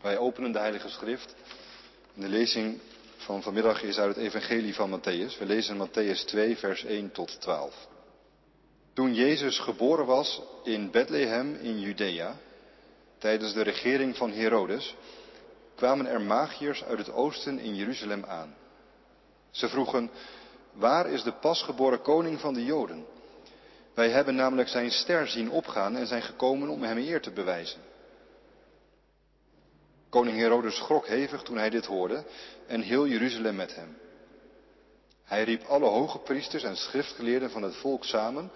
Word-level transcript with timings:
Wij 0.00 0.18
openen 0.18 0.52
de 0.52 0.58
Heilige 0.58 0.88
Schrift. 0.88 1.34
De 2.14 2.28
lezing 2.28 2.80
van 3.16 3.42
vanmiddag 3.42 3.82
is 3.82 3.98
uit 3.98 4.14
het 4.14 4.24
Evangelie 4.24 4.74
van 4.74 4.90
Matthäus. 4.90 5.38
We 5.38 5.46
lezen 5.46 5.88
Matthäus 5.88 6.24
2, 6.24 6.56
vers 6.56 6.84
1 6.84 7.12
tot 7.12 7.40
12. 7.40 7.88
Toen 8.92 9.14
Jezus 9.14 9.58
geboren 9.58 10.06
was 10.06 10.42
in 10.64 10.90
Bethlehem 10.90 11.54
in 11.54 11.80
Judea, 11.80 12.36
tijdens 13.18 13.52
de 13.52 13.62
regering 13.62 14.16
van 14.16 14.32
Herodes, 14.32 14.94
kwamen 15.74 16.06
er 16.06 16.20
magiërs 16.20 16.84
uit 16.84 16.98
het 16.98 17.12
oosten 17.12 17.58
in 17.58 17.74
Jeruzalem 17.74 18.24
aan. 18.24 18.54
Ze 19.50 19.68
vroegen, 19.68 20.10
waar 20.72 21.10
is 21.10 21.22
de 21.22 21.32
pasgeboren 21.32 22.02
koning 22.02 22.40
van 22.40 22.54
de 22.54 22.64
Joden? 22.64 23.06
Wij 23.94 24.10
hebben 24.10 24.34
namelijk 24.34 24.68
zijn 24.68 24.90
ster 24.90 25.28
zien 25.28 25.50
opgaan 25.50 25.96
en 25.96 26.06
zijn 26.06 26.22
gekomen 26.22 26.68
om 26.68 26.82
hem 26.82 26.98
eer 26.98 27.20
te 27.20 27.30
bewijzen. 27.30 27.89
Koning 30.10 30.36
Herodes 30.36 30.76
schrok 30.76 31.06
hevig 31.06 31.42
toen 31.42 31.56
hij 31.56 31.70
dit 31.70 31.86
hoorde 31.86 32.24
en 32.66 32.80
heel 32.80 33.06
Jeruzalem 33.06 33.56
met 33.56 33.74
hem. 33.74 33.98
Hij 35.24 35.44
riep 35.44 35.62
alle 35.62 35.86
hoge 35.86 36.18
priesters 36.18 36.62
en 36.62 36.76
schriftgeleerden 36.76 37.50
van 37.50 37.62
het 37.62 37.76
volk 37.76 38.04
samen 38.04 38.50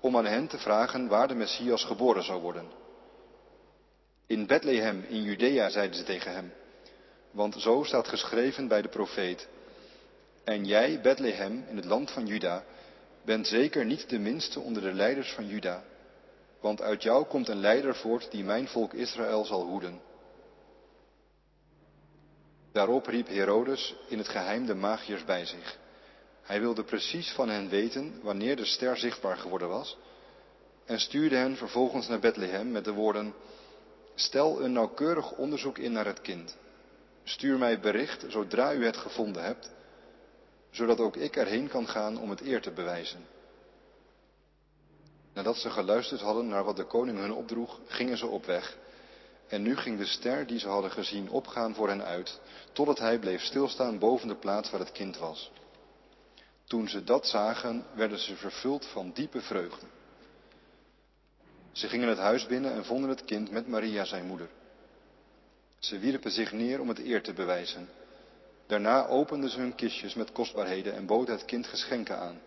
om 0.00 0.16
aan 0.16 0.26
hen 0.26 0.46
te 0.46 0.58
vragen 0.58 1.08
waar 1.08 1.28
de 1.28 1.34
Messias 1.34 1.84
geboren 1.84 2.22
zou 2.22 2.40
worden. 2.40 2.66
In 4.26 4.46
Bethlehem 4.46 5.04
in 5.08 5.22
Judea 5.22 5.68
zeiden 5.68 5.96
ze 5.96 6.02
tegen 6.02 6.32
hem, 6.32 6.52
want 7.30 7.54
zo 7.58 7.82
staat 7.82 8.08
geschreven 8.08 8.68
bij 8.68 8.82
de 8.82 8.88
profeet. 8.88 9.48
En 10.44 10.64
jij, 10.64 11.00
Bethlehem, 11.00 11.64
in 11.68 11.76
het 11.76 11.84
land 11.84 12.10
van 12.10 12.26
Juda, 12.26 12.64
bent 13.24 13.46
zeker 13.46 13.84
niet 13.84 14.08
de 14.08 14.18
minste 14.18 14.60
onder 14.60 14.82
de 14.82 14.92
leiders 14.92 15.32
van 15.32 15.46
Juda, 15.46 15.84
want 16.60 16.82
uit 16.82 17.02
jou 17.02 17.24
komt 17.24 17.48
een 17.48 17.60
leider 17.60 17.94
voort 17.94 18.30
die 18.30 18.44
mijn 18.44 18.68
volk 18.68 18.92
Israël 18.92 19.44
zal 19.44 19.62
hoeden. 19.62 20.00
Daarop 22.72 23.06
riep 23.06 23.28
Herodes 23.28 23.94
in 24.08 24.18
het 24.18 24.28
geheim 24.28 24.66
de 24.66 24.74
magiërs 24.74 25.24
bij 25.24 25.44
zich. 25.44 25.78
Hij 26.42 26.60
wilde 26.60 26.84
precies 26.84 27.32
van 27.32 27.48
hen 27.48 27.68
weten 27.68 28.20
wanneer 28.22 28.56
de 28.56 28.64
ster 28.64 28.96
zichtbaar 28.96 29.36
geworden 29.36 29.68
was 29.68 29.96
en 30.84 31.00
stuurde 31.00 31.36
hen 31.36 31.56
vervolgens 31.56 32.08
naar 32.08 32.18
Bethlehem 32.18 32.70
met 32.70 32.84
de 32.84 32.92
woorden, 32.92 33.34
stel 34.14 34.62
een 34.62 34.72
nauwkeurig 34.72 35.32
onderzoek 35.32 35.78
in 35.78 35.92
naar 35.92 36.06
het 36.06 36.20
kind. 36.20 36.56
Stuur 37.24 37.58
mij 37.58 37.80
bericht 37.80 38.24
zodra 38.28 38.72
u 38.74 38.84
het 38.84 38.96
gevonden 38.96 39.44
hebt, 39.44 39.70
zodat 40.70 40.98
ook 40.98 41.16
ik 41.16 41.36
erheen 41.36 41.68
kan 41.68 41.88
gaan 41.88 42.18
om 42.18 42.30
het 42.30 42.40
eer 42.40 42.60
te 42.60 42.70
bewijzen. 42.70 43.26
Nadat 45.34 45.56
ze 45.56 45.70
geluisterd 45.70 46.20
hadden 46.20 46.48
naar 46.48 46.64
wat 46.64 46.76
de 46.76 46.84
koning 46.84 47.18
hun 47.18 47.32
opdroeg, 47.32 47.80
gingen 47.86 48.18
ze 48.18 48.26
op 48.26 48.44
weg. 48.44 48.76
En 49.52 49.62
nu 49.62 49.76
ging 49.76 49.98
de 49.98 50.06
ster 50.06 50.46
die 50.46 50.58
ze 50.58 50.68
hadden 50.68 50.90
gezien 50.90 51.30
opgaan 51.30 51.74
voor 51.74 51.88
hen 51.88 52.04
uit, 52.04 52.40
totdat 52.72 52.98
hij 52.98 53.18
bleef 53.18 53.42
stilstaan 53.42 53.98
boven 53.98 54.28
de 54.28 54.34
plaats 54.34 54.70
waar 54.70 54.80
het 54.80 54.92
kind 54.92 55.18
was. 55.18 55.50
Toen 56.64 56.88
ze 56.88 57.04
dat 57.04 57.26
zagen, 57.26 57.84
werden 57.94 58.18
ze 58.18 58.36
vervuld 58.36 58.86
van 58.86 59.10
diepe 59.14 59.40
vreugde. 59.40 59.86
Ze 61.72 61.88
gingen 61.88 62.08
het 62.08 62.18
huis 62.18 62.46
binnen 62.46 62.72
en 62.72 62.84
vonden 62.84 63.10
het 63.10 63.24
kind 63.24 63.50
met 63.50 63.68
Maria 63.68 64.04
zijn 64.04 64.26
moeder. 64.26 64.48
Ze 65.78 65.98
wierpen 65.98 66.30
zich 66.30 66.52
neer 66.52 66.80
om 66.80 66.88
het 66.88 66.98
eer 66.98 67.22
te 67.22 67.32
bewijzen. 67.32 67.88
Daarna 68.66 69.06
openden 69.06 69.50
ze 69.50 69.58
hun 69.58 69.74
kistjes 69.74 70.14
met 70.14 70.32
kostbaarheden 70.32 70.94
en 70.94 71.06
boden 71.06 71.34
het 71.34 71.44
kind 71.44 71.66
geschenken 71.66 72.18
aan. 72.18 72.40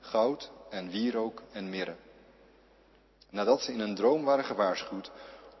Goud 0.00 0.50
en 0.70 0.90
wierook 0.90 1.42
en 1.52 1.70
mirre. 1.70 1.96
Nadat 3.30 3.62
ze 3.62 3.72
in 3.72 3.80
een 3.80 3.94
droom 3.94 4.24
waren 4.24 4.44
gewaarschuwd 4.44 5.10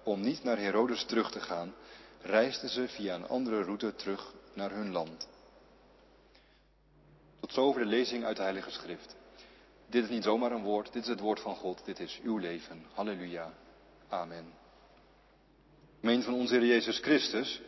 om 0.06 0.20
niet 0.20 0.44
naar 0.44 0.58
Herodes 0.58 1.04
terug 1.04 1.30
te 1.30 1.40
gaan, 1.40 1.74
reisden 2.22 2.68
ze 2.68 2.88
via 2.88 3.14
een 3.14 3.28
andere 3.28 3.62
route 3.62 3.94
terug 3.94 4.32
naar 4.52 4.70
hun 4.70 4.92
land. 4.92 5.28
Tot 7.40 7.52
zover 7.52 7.80
de 7.80 7.86
lezing 7.86 8.24
uit 8.24 8.36
de 8.36 8.42
Heilige 8.42 8.70
Schrift. 8.70 9.16
Dit 9.86 10.04
is 10.04 10.10
niet 10.10 10.24
zomaar 10.24 10.52
een 10.52 10.62
woord, 10.62 10.92
dit 10.92 11.02
is 11.02 11.08
het 11.08 11.20
woord 11.20 11.40
van 11.40 11.56
God, 11.56 11.84
dit 11.84 12.00
is 12.00 12.20
uw 12.22 12.38
leven. 12.38 12.84
Halleluja. 12.94 13.52
Amen. 14.08 14.52
Meen 16.00 16.22
van 16.22 16.34
onze 16.34 16.54
Heer 16.54 16.66
Jezus 16.66 16.98
Christus. 16.98 17.60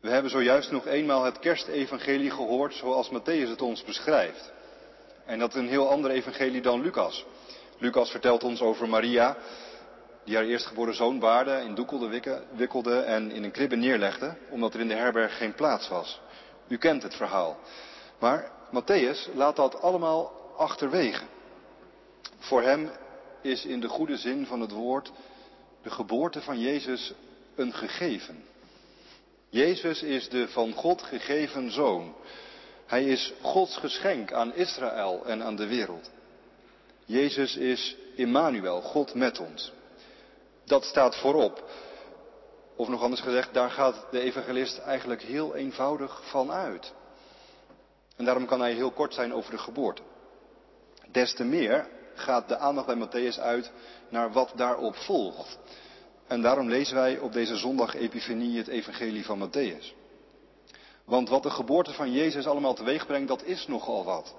We 0.00 0.10
hebben 0.10 0.30
zojuist 0.30 0.70
nog 0.70 0.86
eenmaal 0.86 1.24
het 1.24 1.38
kerstevangelie 1.38 2.30
gehoord 2.30 2.74
zoals 2.74 3.10
Matthäus 3.10 3.48
het 3.48 3.62
ons 3.62 3.84
beschrijft. 3.84 4.52
En 5.24 5.38
dat 5.38 5.48
is 5.48 5.60
een 5.60 5.68
heel 5.68 5.90
ander 5.90 6.10
evangelie 6.10 6.62
dan 6.62 6.80
Lucas. 6.80 7.24
Lucas 7.78 8.10
vertelt 8.10 8.44
ons 8.44 8.60
over 8.60 8.88
Maria, 8.88 9.36
die 10.26 10.36
haar 10.36 10.44
eerstgeboren 10.44 10.94
zoon 10.94 11.18
baarde, 11.18 11.60
in 11.60 11.74
doekelde 11.74 12.20
wikkelde 12.56 13.00
en 13.00 13.30
in 13.30 13.44
een 13.44 13.50
kribbe 13.50 13.76
neerlegde, 13.76 14.36
omdat 14.50 14.74
er 14.74 14.80
in 14.80 14.88
de 14.88 14.94
herberg 14.94 15.36
geen 15.36 15.54
plaats 15.54 15.88
was. 15.88 16.20
U 16.68 16.76
kent 16.76 17.02
het 17.02 17.14
verhaal. 17.14 17.58
Maar 18.18 18.50
Matthäus 18.70 19.34
laat 19.34 19.56
dat 19.56 19.80
allemaal 19.80 20.32
achterwege. 20.56 21.24
Voor 22.38 22.62
hem 22.62 22.90
is 23.42 23.64
in 23.64 23.80
de 23.80 23.88
goede 23.88 24.16
zin 24.16 24.46
van 24.46 24.60
het 24.60 24.70
woord 24.70 25.12
de 25.82 25.90
geboorte 25.90 26.40
van 26.40 26.60
Jezus 26.60 27.12
een 27.54 27.72
gegeven. 27.72 28.44
Jezus 29.48 30.02
is 30.02 30.28
de 30.28 30.48
van 30.48 30.72
God 30.72 31.02
gegeven 31.02 31.70
zoon. 31.70 32.14
Hij 32.86 33.04
is 33.04 33.32
Gods 33.42 33.76
geschenk 33.76 34.32
aan 34.32 34.54
Israël 34.54 35.26
en 35.26 35.42
aan 35.42 35.56
de 35.56 35.66
wereld. 35.66 36.10
Jezus 37.04 37.56
is 37.56 37.96
Immanuel, 38.14 38.80
God 38.80 39.14
met 39.14 39.38
ons. 39.38 39.72
Dat 40.66 40.84
staat 40.84 41.16
voorop. 41.16 41.64
Of 42.76 42.88
nog 42.88 43.02
anders 43.02 43.20
gezegd, 43.20 43.54
daar 43.54 43.70
gaat 43.70 44.06
de 44.10 44.20
evangelist 44.20 44.78
eigenlijk 44.78 45.22
heel 45.22 45.54
eenvoudig 45.54 46.22
van 46.30 46.52
uit. 46.52 46.92
En 48.16 48.24
daarom 48.24 48.46
kan 48.46 48.60
hij 48.60 48.72
heel 48.72 48.90
kort 48.90 49.14
zijn 49.14 49.34
over 49.34 49.50
de 49.50 49.58
geboorte. 49.58 50.02
Des 51.10 51.34
te 51.34 51.44
meer 51.44 51.88
gaat 52.14 52.48
de 52.48 52.56
aandacht 52.56 52.86
bij 52.86 53.06
Matthäus 53.06 53.40
uit 53.40 53.72
naar 54.08 54.32
wat 54.32 54.52
daarop 54.54 54.96
volgt. 54.96 55.58
En 56.26 56.42
daarom 56.42 56.68
lezen 56.68 56.94
wij 56.94 57.18
op 57.18 57.32
deze 57.32 57.56
zondag 57.56 57.94
Epifanie 57.94 58.58
het 58.58 58.68
evangelie 58.68 59.24
van 59.24 59.48
Matthäus. 59.48 59.94
Want 61.04 61.28
wat 61.28 61.42
de 61.42 61.50
geboorte 61.50 61.92
van 61.92 62.12
Jezus 62.12 62.46
allemaal 62.46 62.74
teweeg 62.74 63.06
brengt, 63.06 63.28
dat 63.28 63.42
is 63.42 63.66
nogal 63.66 64.04
wat. 64.04 64.34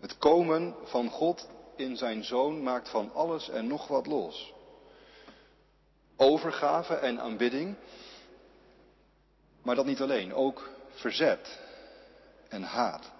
Het 0.00 0.18
komen 0.18 0.74
van 0.84 1.08
God 1.08 1.48
in 1.80 1.96
zijn 1.96 2.24
zoon 2.24 2.62
maakt 2.62 2.88
van 2.88 3.10
alles 3.14 3.48
en 3.48 3.66
nog 3.66 3.88
wat 3.88 4.06
los. 4.06 4.52
Overgave 6.16 6.94
en 6.94 7.20
aanbidding, 7.20 7.76
maar 9.62 9.74
dat 9.74 9.86
niet 9.86 10.00
alleen, 10.00 10.34
ook 10.34 10.70
verzet 10.90 11.58
en 12.48 12.62
haat. 12.62 13.10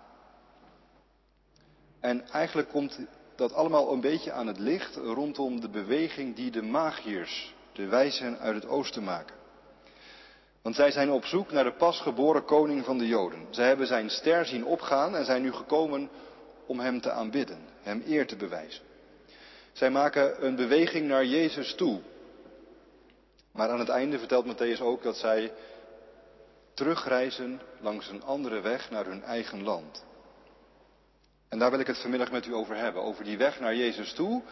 En 2.00 2.28
eigenlijk 2.28 2.68
komt 2.68 2.98
dat 3.34 3.52
allemaal 3.52 3.92
een 3.92 4.00
beetje 4.00 4.32
aan 4.32 4.46
het 4.46 4.58
licht 4.58 4.96
rondom 4.96 5.60
de 5.60 5.68
beweging 5.68 6.36
die 6.36 6.50
de 6.50 6.62
magiërs, 6.62 7.54
de 7.72 7.86
wijzen 7.86 8.38
uit 8.38 8.54
het 8.54 8.66
oosten 8.66 9.04
maken. 9.04 9.36
Want 10.62 10.74
zij 10.74 10.90
zijn 10.90 11.10
op 11.10 11.24
zoek 11.24 11.52
naar 11.52 11.64
de 11.64 11.72
pasgeboren 11.72 12.44
koning 12.44 12.84
van 12.84 12.98
de 12.98 13.06
Joden. 13.06 13.46
Zij 13.50 13.66
hebben 13.66 13.86
zijn 13.86 14.10
ster 14.10 14.46
zien 14.46 14.64
opgaan 14.64 15.16
en 15.16 15.24
zijn 15.24 15.42
nu 15.42 15.52
gekomen 15.52 16.10
om 16.70 16.80
hem 16.80 17.00
te 17.00 17.10
aanbidden, 17.10 17.58
hem 17.82 18.02
eer 18.06 18.26
te 18.26 18.36
bewijzen. 18.36 18.82
Zij 19.72 19.90
maken 19.90 20.46
een 20.46 20.56
beweging 20.56 21.08
naar 21.08 21.24
Jezus 21.24 21.74
toe. 21.74 22.00
Maar 23.52 23.68
aan 23.68 23.78
het 23.78 23.88
einde 23.88 24.18
vertelt 24.18 24.46
Matthäus 24.46 24.80
ook 24.80 25.02
dat 25.02 25.16
zij 25.16 25.52
terugreizen 26.74 27.60
langs 27.80 28.08
een 28.08 28.22
andere 28.22 28.60
weg 28.60 28.90
naar 28.90 29.04
hun 29.04 29.22
eigen 29.22 29.62
land. 29.62 30.04
En 31.48 31.58
daar 31.58 31.70
wil 31.70 31.80
ik 31.80 31.86
het 31.86 32.00
vanmiddag 32.00 32.30
met 32.30 32.46
u 32.46 32.54
over 32.54 32.76
hebben. 32.76 33.02
Over 33.02 33.24
die 33.24 33.38
weg 33.38 33.60
naar 33.60 33.76
Jezus 33.76 34.12
toe 34.12 34.42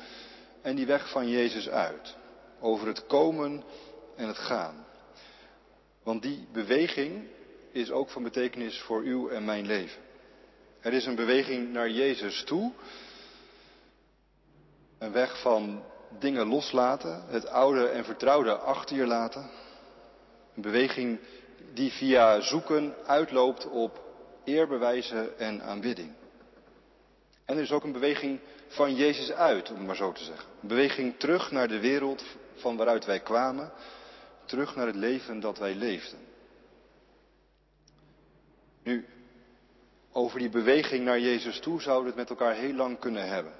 en 0.62 0.76
die 0.76 0.86
weg 0.86 1.10
van 1.10 1.28
Jezus 1.28 1.68
uit. 1.68 2.16
Over 2.60 2.86
het 2.86 3.06
komen 3.06 3.62
en 4.16 4.26
het 4.26 4.38
gaan. 4.38 4.86
Want 6.02 6.22
die 6.22 6.48
beweging 6.52 7.26
is 7.72 7.90
ook 7.90 8.10
van 8.10 8.22
betekenis 8.22 8.80
voor 8.80 9.02
uw 9.02 9.28
en 9.28 9.44
mijn 9.44 9.66
leven. 9.66 10.06
Er 10.88 10.94
is 10.94 11.06
een 11.06 11.14
beweging 11.14 11.72
naar 11.72 11.90
Jezus 11.90 12.44
toe. 12.44 12.72
Een 14.98 15.12
weg 15.12 15.40
van 15.40 15.82
dingen 16.18 16.46
loslaten, 16.46 17.24
het 17.26 17.46
oude 17.46 17.86
en 17.86 18.04
vertrouwde 18.04 18.56
achter 18.56 18.96
je 18.96 19.06
laten. 19.06 19.50
Een 20.54 20.62
beweging 20.62 21.18
die 21.74 21.92
via 21.92 22.40
zoeken 22.40 22.94
uitloopt 23.06 23.66
op 23.66 24.00
eerbewijzen 24.44 25.38
en 25.38 25.62
aanbidding. 25.62 26.12
En 27.44 27.56
er 27.56 27.62
is 27.62 27.72
ook 27.72 27.84
een 27.84 27.92
beweging 27.92 28.40
van 28.68 28.94
Jezus 28.94 29.32
uit, 29.32 29.70
om 29.70 29.76
het 29.76 29.86
maar 29.86 29.96
zo 29.96 30.12
te 30.12 30.24
zeggen. 30.24 30.48
Een 30.62 30.68
beweging 30.68 31.18
terug 31.18 31.50
naar 31.50 31.68
de 31.68 31.80
wereld 31.80 32.24
van 32.54 32.76
waaruit 32.76 33.04
wij 33.04 33.20
kwamen, 33.20 33.72
terug 34.44 34.76
naar 34.76 34.86
het 34.86 34.96
leven 34.96 35.40
dat 35.40 35.58
wij 35.58 35.74
leefden. 35.74 36.18
Nu, 38.82 39.06
over 40.18 40.38
die 40.38 40.48
beweging 40.48 41.04
naar 41.04 41.20
Jezus 41.20 41.60
toe 41.60 41.80
zouden 41.80 42.04
we 42.04 42.08
het 42.08 42.28
met 42.28 42.38
elkaar 42.38 42.54
heel 42.54 42.74
lang 42.74 42.98
kunnen 42.98 43.28
hebben. 43.28 43.52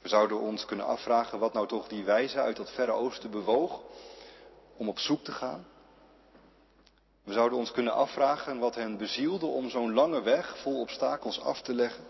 We 0.00 0.08
zouden 0.08 0.40
ons 0.40 0.64
kunnen 0.64 0.86
afvragen 0.86 1.38
wat 1.38 1.52
nou 1.52 1.66
toch 1.66 1.88
die 1.88 2.04
wijze 2.04 2.40
uit 2.40 2.56
dat 2.56 2.70
verre 2.70 2.92
oosten 2.92 3.30
bewoog 3.30 3.80
om 4.76 4.88
op 4.88 4.98
zoek 4.98 5.24
te 5.24 5.32
gaan. 5.32 5.66
We 7.24 7.32
zouden 7.32 7.58
ons 7.58 7.70
kunnen 7.72 7.92
afvragen 7.92 8.58
wat 8.58 8.74
hen 8.74 8.96
bezielde 8.96 9.46
om 9.46 9.70
zo'n 9.70 9.92
lange 9.92 10.22
weg 10.22 10.58
vol 10.58 10.80
obstakels 10.80 11.40
af 11.40 11.62
te 11.62 11.74
leggen. 11.74 12.04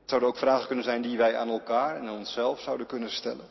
Het 0.00 0.08
zouden 0.08 0.28
ook 0.28 0.38
vragen 0.38 0.66
kunnen 0.66 0.84
zijn 0.84 1.02
die 1.02 1.16
wij 1.16 1.36
aan 1.36 1.48
elkaar 1.48 1.96
en 1.96 2.08
aan 2.08 2.16
onszelf 2.16 2.60
zouden 2.60 2.86
kunnen 2.86 3.10
stellen. 3.10 3.48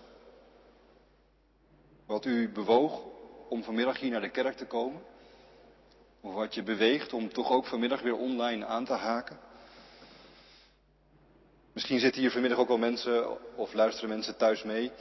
Wat 2.06 2.26
u 2.26 2.52
bewoog 2.52 3.02
om 3.50 3.64
vanmiddag 3.64 4.00
hier 4.00 4.12
naar 4.12 4.22
de 4.22 4.30
kerk 4.30 4.58
te 4.58 4.66
komen. 4.66 5.02
Of 6.22 6.34
wat 6.34 6.56
je 6.56 6.64
beweegt 6.64 7.14
om 7.14 7.34
toch 7.34 7.52
ook 7.52 7.66
vanmiddag 7.66 8.02
weer 8.02 8.16
online 8.16 8.66
aan 8.66 8.86
te 8.86 8.94
haken. 8.94 9.40
Misschien 11.74 12.00
zitten 12.00 12.22
hier 12.22 12.32
vanmiddag 12.32 12.60
ook 12.60 12.68
wel 12.68 12.78
mensen 12.78 13.38
of 13.56 13.74
luisteren 13.74 14.10
mensen 14.10 14.38
thuis 14.38 14.64
mee 14.64 14.92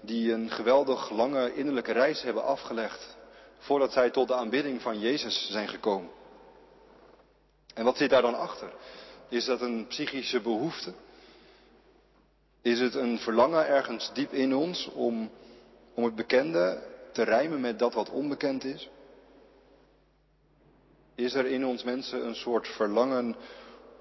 die 0.00 0.32
een 0.32 0.50
geweldig 0.50 1.10
lange 1.10 1.54
innerlijke 1.54 1.92
reis 1.92 2.22
hebben 2.22 2.44
afgelegd 2.44 3.16
voordat 3.58 3.92
zij 3.92 4.10
tot 4.10 4.28
de 4.28 4.34
aanbidding 4.34 4.82
van 4.82 4.98
Jezus 5.00 5.50
zijn 5.50 5.68
gekomen. 5.68 6.10
En 7.74 7.84
wat 7.84 7.96
zit 7.96 8.10
daar 8.10 8.22
dan 8.22 8.38
achter? 8.38 8.72
Is 9.28 9.44
dat 9.44 9.60
een 9.60 9.86
psychische 9.86 10.40
behoefte? 10.40 10.92
Is 12.62 12.80
het 12.80 12.94
een 12.94 13.18
verlangen 13.18 13.66
ergens 13.66 14.10
diep 14.12 14.32
in 14.32 14.54
ons 14.54 14.86
om, 14.86 15.30
om 15.94 16.04
het 16.04 16.14
bekende 16.14 16.82
te 17.12 17.22
rijmen 17.22 17.60
met 17.60 17.78
dat 17.78 17.94
wat 17.94 18.10
onbekend 18.10 18.64
is? 18.64 18.88
Is 21.16 21.34
er 21.34 21.46
in 21.46 21.66
ons 21.66 21.82
mensen 21.82 22.26
een 22.26 22.34
soort 22.34 22.68
verlangen 22.68 23.36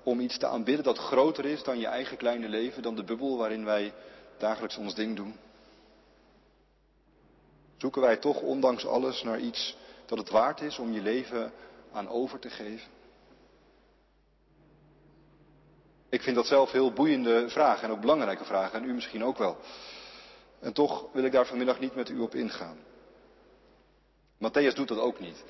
om 0.04 0.20
iets 0.20 0.38
te 0.38 0.48
aanbidden 0.48 0.84
dat 0.84 0.98
groter 0.98 1.46
is 1.46 1.64
dan 1.64 1.80
je 1.80 1.88
eigen 1.88 2.18
kleine 2.18 2.50
leven, 2.50 2.82
dan 2.82 2.96
de 2.96 3.04
bubbel 3.04 3.38
waarin 3.38 3.66
wij 3.66 3.94
dagelijks 4.38 4.78
ons 4.78 4.96
ding 4.96 5.16
doen? 5.16 5.36
Zoeken 7.78 8.02
wij 8.02 8.18
toch 8.18 8.42
ondanks 8.42 8.86
alles 8.86 9.24
naar 9.24 9.40
iets 9.40 9.78
dat 10.06 10.18
het 10.18 10.30
waard 10.30 10.62
is 10.62 10.80
om 10.80 10.92
je 10.92 11.02
leven 11.02 11.52
aan 11.92 12.10
over 12.10 12.40
te 12.40 12.50
geven? 12.50 12.92
Ik 16.10 16.22
vind 16.22 16.36
dat 16.36 16.48
zelf 16.48 16.72
heel 16.72 16.92
boeiende 16.92 17.50
vragen 17.50 17.84
en 17.84 17.92
ook 17.92 18.02
belangrijke 18.02 18.46
vragen 18.46 18.82
en 18.82 18.90
u 18.90 18.94
misschien 18.94 19.24
ook 19.24 19.38
wel. 19.38 19.58
En 20.60 20.74
toch 20.74 21.06
wil 21.12 21.24
ik 21.24 21.32
daar 21.32 21.46
vanmiddag 21.46 21.80
niet 21.80 21.96
met 21.96 22.10
u 22.10 22.20
op 22.20 22.36
ingaan. 22.36 22.78
Matthäus 24.38 24.76
doet 24.76 24.88
dat 24.88 25.00
ook 25.00 25.20
niet. 25.20 25.44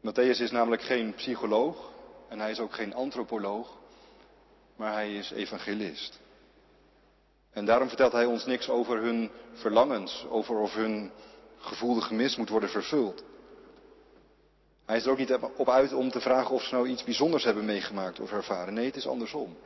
Matthäus 0.00 0.40
is 0.40 0.50
namelijk 0.50 0.82
geen 0.82 1.14
psycholoog 1.14 1.90
en 2.28 2.40
hij 2.40 2.50
is 2.50 2.60
ook 2.60 2.74
geen 2.74 2.94
antropoloog, 2.94 3.78
maar 4.76 4.92
hij 4.92 5.14
is 5.14 5.30
evangelist. 5.30 6.20
En 7.50 7.64
daarom 7.64 7.88
vertelt 7.88 8.12
hij 8.12 8.24
ons 8.24 8.46
niks 8.46 8.68
over 8.68 9.02
hun 9.02 9.30
verlangens, 9.52 10.26
over 10.28 10.58
of 10.58 10.74
hun 10.74 11.10
gevoelde 11.58 12.00
gemis 12.00 12.36
moet 12.36 12.48
worden 12.48 12.68
vervuld. 12.68 13.24
Hij 14.86 14.96
is 14.96 15.04
er 15.04 15.10
ook 15.10 15.18
niet 15.18 15.34
op 15.56 15.68
uit 15.68 15.92
om 15.92 16.10
te 16.10 16.20
vragen 16.20 16.54
of 16.54 16.62
ze 16.62 16.74
nou 16.74 16.88
iets 16.88 17.04
bijzonders 17.04 17.44
hebben 17.44 17.64
meegemaakt 17.64 18.20
of 18.20 18.32
ervaren. 18.32 18.74
Nee, 18.74 18.86
het 18.86 18.96
is 18.96 19.06
andersom. 19.06 19.56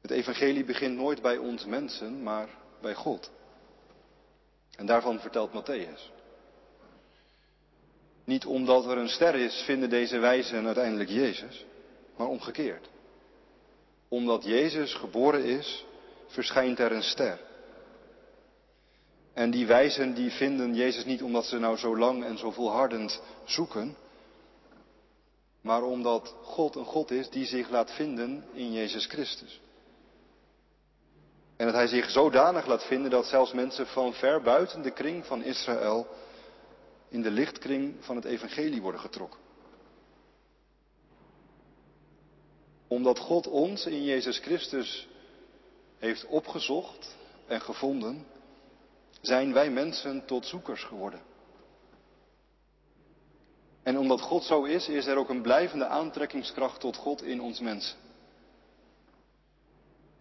Het 0.00 0.10
evangelie 0.10 0.64
begint 0.64 0.96
nooit 0.96 1.22
bij 1.22 1.36
ons 1.36 1.64
mensen, 1.64 2.22
maar 2.22 2.48
bij 2.80 2.94
God. 2.94 3.30
En 4.76 4.86
daarvan 4.86 5.20
vertelt 5.20 5.50
Matthäus. 5.52 6.19
Niet 8.30 8.46
omdat 8.46 8.84
er 8.84 8.98
een 8.98 9.08
ster 9.08 9.34
is, 9.34 9.62
vinden 9.64 9.90
deze 9.90 10.18
wijzen 10.18 10.66
uiteindelijk 10.66 11.10
Jezus, 11.10 11.64
maar 12.16 12.26
omgekeerd. 12.26 12.88
Omdat 14.08 14.44
Jezus 14.44 14.94
geboren 14.94 15.44
is, 15.44 15.84
verschijnt 16.26 16.78
er 16.78 16.92
een 16.92 17.02
ster. 17.02 17.40
En 19.34 19.50
die 19.50 19.66
wijzen 19.66 20.14
die 20.14 20.30
vinden 20.30 20.74
Jezus 20.74 21.04
niet 21.04 21.22
omdat 21.22 21.44
ze 21.44 21.58
nou 21.58 21.76
zo 21.76 21.96
lang 21.96 22.24
en 22.24 22.38
zo 22.38 22.50
volhardend 22.50 23.22
zoeken, 23.44 23.96
maar 25.60 25.82
omdat 25.82 26.34
God 26.42 26.74
een 26.74 26.84
God 26.84 27.10
is 27.10 27.30
die 27.30 27.46
zich 27.46 27.70
laat 27.70 27.90
vinden 27.90 28.44
in 28.52 28.72
Jezus 28.72 29.06
Christus. 29.06 29.60
En 31.56 31.66
dat 31.66 31.74
hij 31.74 31.86
zich 31.86 32.10
zodanig 32.10 32.66
laat 32.66 32.84
vinden 32.84 33.10
dat 33.10 33.26
zelfs 33.26 33.52
mensen 33.52 33.86
van 33.86 34.12
ver 34.12 34.42
buiten 34.42 34.82
de 34.82 34.90
kring 34.90 35.26
van 35.26 35.42
Israël 35.42 36.06
in 37.10 37.22
de 37.22 37.30
lichtkring 37.30 37.94
van 38.04 38.16
het 38.16 38.24
evangelie 38.24 38.82
worden 38.82 39.00
getrokken. 39.00 39.40
Omdat 42.88 43.18
God 43.18 43.46
ons 43.46 43.86
in 43.86 44.04
Jezus 44.04 44.38
Christus 44.38 45.08
heeft 45.98 46.26
opgezocht 46.26 47.16
en 47.46 47.60
gevonden, 47.60 48.26
zijn 49.20 49.52
wij 49.52 49.70
mensen 49.70 50.26
tot 50.26 50.46
zoekers 50.46 50.84
geworden. 50.84 51.20
En 53.82 53.98
omdat 53.98 54.20
God 54.20 54.44
zo 54.44 54.64
is, 54.64 54.88
is 54.88 55.06
er 55.06 55.16
ook 55.16 55.28
een 55.28 55.42
blijvende 55.42 55.86
aantrekkingskracht 55.86 56.80
tot 56.80 56.96
God 56.96 57.22
in 57.22 57.40
ons 57.40 57.60
mensen. 57.60 57.98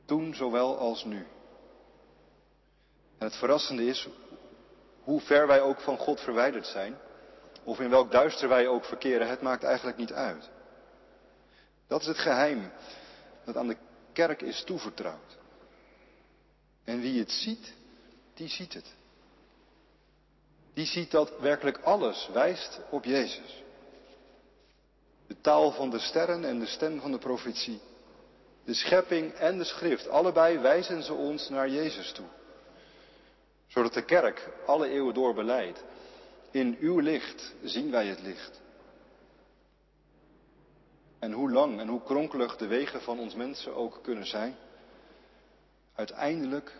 Toen 0.05 0.35
zowel 0.35 0.77
als 0.77 1.03
nu. 1.03 1.27
En 3.17 3.25
het 3.25 3.35
verrassende 3.35 3.85
is, 3.85 4.07
hoe 5.09 5.21
ver 5.21 5.47
wij 5.47 5.61
ook 5.61 5.79
van 5.79 5.97
God 5.97 6.19
verwijderd 6.19 6.67
zijn, 6.67 6.97
of 7.63 7.79
in 7.79 7.89
welk 7.89 8.11
duister 8.11 8.49
wij 8.49 8.67
ook 8.67 8.85
verkeren, 8.85 9.27
het 9.27 9.41
maakt 9.41 9.63
eigenlijk 9.63 9.97
niet 9.97 10.13
uit. 10.13 10.49
Dat 11.87 12.01
is 12.01 12.07
het 12.07 12.17
geheim 12.17 12.71
dat 13.45 13.57
aan 13.57 13.67
de 13.67 13.77
kerk 14.13 14.41
is 14.41 14.63
toevertrouwd. 14.63 15.37
En 16.83 17.01
wie 17.01 17.19
het 17.19 17.31
ziet, 17.31 17.73
die 18.33 18.47
ziet 18.47 18.73
het. 18.73 18.93
Die 20.73 20.85
ziet 20.85 21.11
dat 21.11 21.39
werkelijk 21.39 21.77
alles 21.77 22.29
wijst 22.33 22.79
op 22.89 23.03
Jezus. 23.03 23.63
De 25.27 25.41
taal 25.41 25.71
van 25.71 25.89
de 25.89 25.99
sterren 25.99 26.45
en 26.45 26.59
de 26.59 26.67
stem 26.67 27.01
van 27.01 27.11
de 27.11 27.17
profetie. 27.17 27.81
De 28.65 28.73
schepping 28.73 29.33
en 29.33 29.57
de 29.57 29.63
schrift, 29.63 30.09
allebei 30.09 30.57
wijzen 30.57 31.03
ze 31.03 31.13
ons 31.13 31.49
naar 31.49 31.69
Jezus 31.69 32.11
toe. 32.11 32.27
Zodat 33.69 33.93
de 33.93 34.05
kerk 34.05 34.49
alle 34.65 34.89
eeuwen 34.89 35.13
door 35.13 35.33
beleidt. 35.33 35.83
In 36.51 36.77
uw 36.79 36.99
licht 36.99 37.55
zien 37.63 37.91
wij 37.91 38.07
het 38.07 38.21
licht. 38.21 38.61
En 41.19 41.31
hoe 41.31 41.51
lang 41.51 41.79
en 41.79 41.87
hoe 41.87 42.03
kronkelig 42.03 42.57
de 42.57 42.67
wegen 42.67 43.01
van 43.01 43.19
ons 43.19 43.35
mensen 43.35 43.75
ook 43.75 43.99
kunnen 44.01 44.25
zijn. 44.25 44.55
Uiteindelijk 45.95 46.77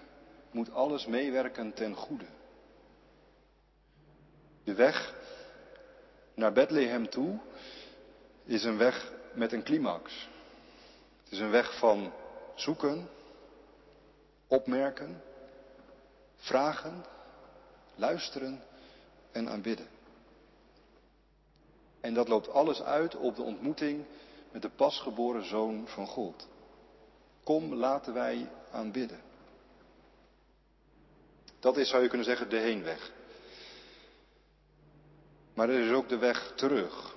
moet 0.51 0.71
alles 0.71 1.05
meewerken 1.05 1.73
ten 1.73 1.95
goede. 1.95 2.25
De 4.63 4.73
weg 4.73 5.15
naar 6.33 6.53
Bethlehem 6.53 7.09
toe 7.09 7.39
is 8.45 8.63
een 8.63 8.77
weg 8.77 9.11
met 9.33 9.51
een 9.51 9.63
climax. 9.63 10.29
Het 11.23 11.31
is 11.31 11.39
een 11.39 11.49
weg 11.49 11.77
van 11.77 12.13
zoeken, 12.55 13.09
opmerken, 14.47 15.21
vragen, 16.39 17.05
luisteren 17.95 18.63
en 19.31 19.49
aanbidden. 19.49 19.87
En 22.01 22.13
dat 22.13 22.27
loopt 22.27 22.49
alles 22.49 22.81
uit 22.81 23.15
op 23.15 23.35
de 23.35 23.41
ontmoeting 23.41 24.05
met 24.51 24.61
de 24.61 24.69
pasgeboren 24.69 25.45
zoon 25.45 25.87
van 25.87 26.07
God. 26.07 26.47
Kom, 27.43 27.73
laten 27.73 28.13
wij 28.13 28.49
aanbidden. 28.71 29.21
Dat 31.59 31.77
is, 31.77 31.89
zou 31.89 32.03
je 32.03 32.07
kunnen 32.07 32.27
zeggen, 32.27 32.49
de 32.49 32.57
heenweg. 32.57 33.11
Maar 35.53 35.69
er 35.69 35.87
is 35.87 35.93
ook 35.93 36.09
de 36.09 36.17
weg 36.17 36.53
terug. 36.55 37.15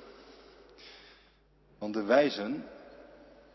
Want 1.79 1.95
de 1.95 2.03
wijzen, 2.03 2.69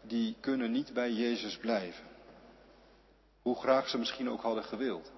die 0.01 0.35
kunnen 0.39 0.71
niet 0.71 0.93
bij 0.93 1.11
Jezus 1.11 1.57
blijven. 1.57 2.05
Hoe 3.41 3.55
graag 3.55 3.89
ze 3.89 3.97
misschien 3.97 4.29
ook 4.29 4.41
hadden 4.41 4.63
gewild. 4.63 5.11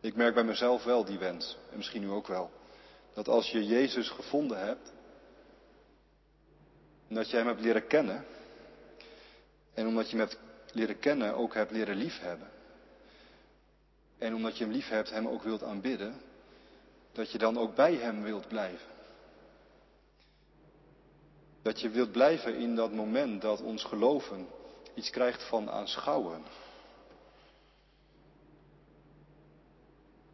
Ik 0.00 0.16
merk 0.16 0.34
bij 0.34 0.44
mezelf 0.44 0.84
wel 0.84 1.04
die 1.04 1.18
wens, 1.18 1.56
en 1.70 1.76
misschien 1.76 2.02
u 2.02 2.08
ook 2.08 2.26
wel, 2.26 2.50
dat 3.12 3.28
als 3.28 3.50
je 3.50 3.66
Jezus 3.66 4.08
gevonden 4.10 4.58
hebt, 4.58 4.92
dat 7.08 7.30
je 7.30 7.36
Hem 7.36 7.46
hebt 7.46 7.60
leren 7.60 7.86
kennen, 7.86 8.24
en 9.74 9.86
omdat 9.86 10.10
je 10.10 10.16
Hem 10.16 10.26
hebt 10.26 10.38
leren 10.72 10.98
kennen 10.98 11.34
ook 11.34 11.54
hebt 11.54 11.70
leren 11.70 11.96
liefhebben, 11.96 12.50
en 14.18 14.34
omdat 14.34 14.58
je 14.58 14.64
Hem 14.64 14.72
lief 14.72 14.88
hebt, 14.88 15.10
Hem 15.10 15.28
ook 15.28 15.42
wilt 15.42 15.62
aanbidden, 15.62 16.20
dat 17.12 17.32
je 17.32 17.38
dan 17.38 17.58
ook 17.58 17.74
bij 17.74 17.94
Hem 17.94 18.22
wilt 18.22 18.48
blijven. 18.48 18.96
Dat 21.62 21.80
je 21.80 21.88
wilt 21.88 22.12
blijven 22.12 22.54
in 22.54 22.74
dat 22.74 22.92
moment 22.92 23.42
dat 23.42 23.60
ons 23.60 23.84
geloven 23.84 24.48
iets 24.94 25.10
krijgt 25.10 25.48
van 25.48 25.70
aanschouwen. 25.70 26.42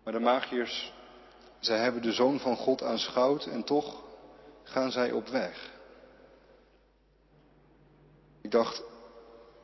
Maar 0.05 0.13
de 0.13 0.19
magiërs, 0.19 0.93
zij 1.59 1.79
hebben 1.79 2.03
de 2.03 2.13
Zoon 2.13 2.41
van 2.41 2.57
God 2.57 2.83
aanschouwd 2.83 3.47
en 3.47 3.65
toch 3.65 4.03
gaan 4.63 4.93
zij 4.93 5.13
op 5.13 5.29
weg. 5.29 5.73
Ik 8.41 8.51
dacht, 8.51 8.83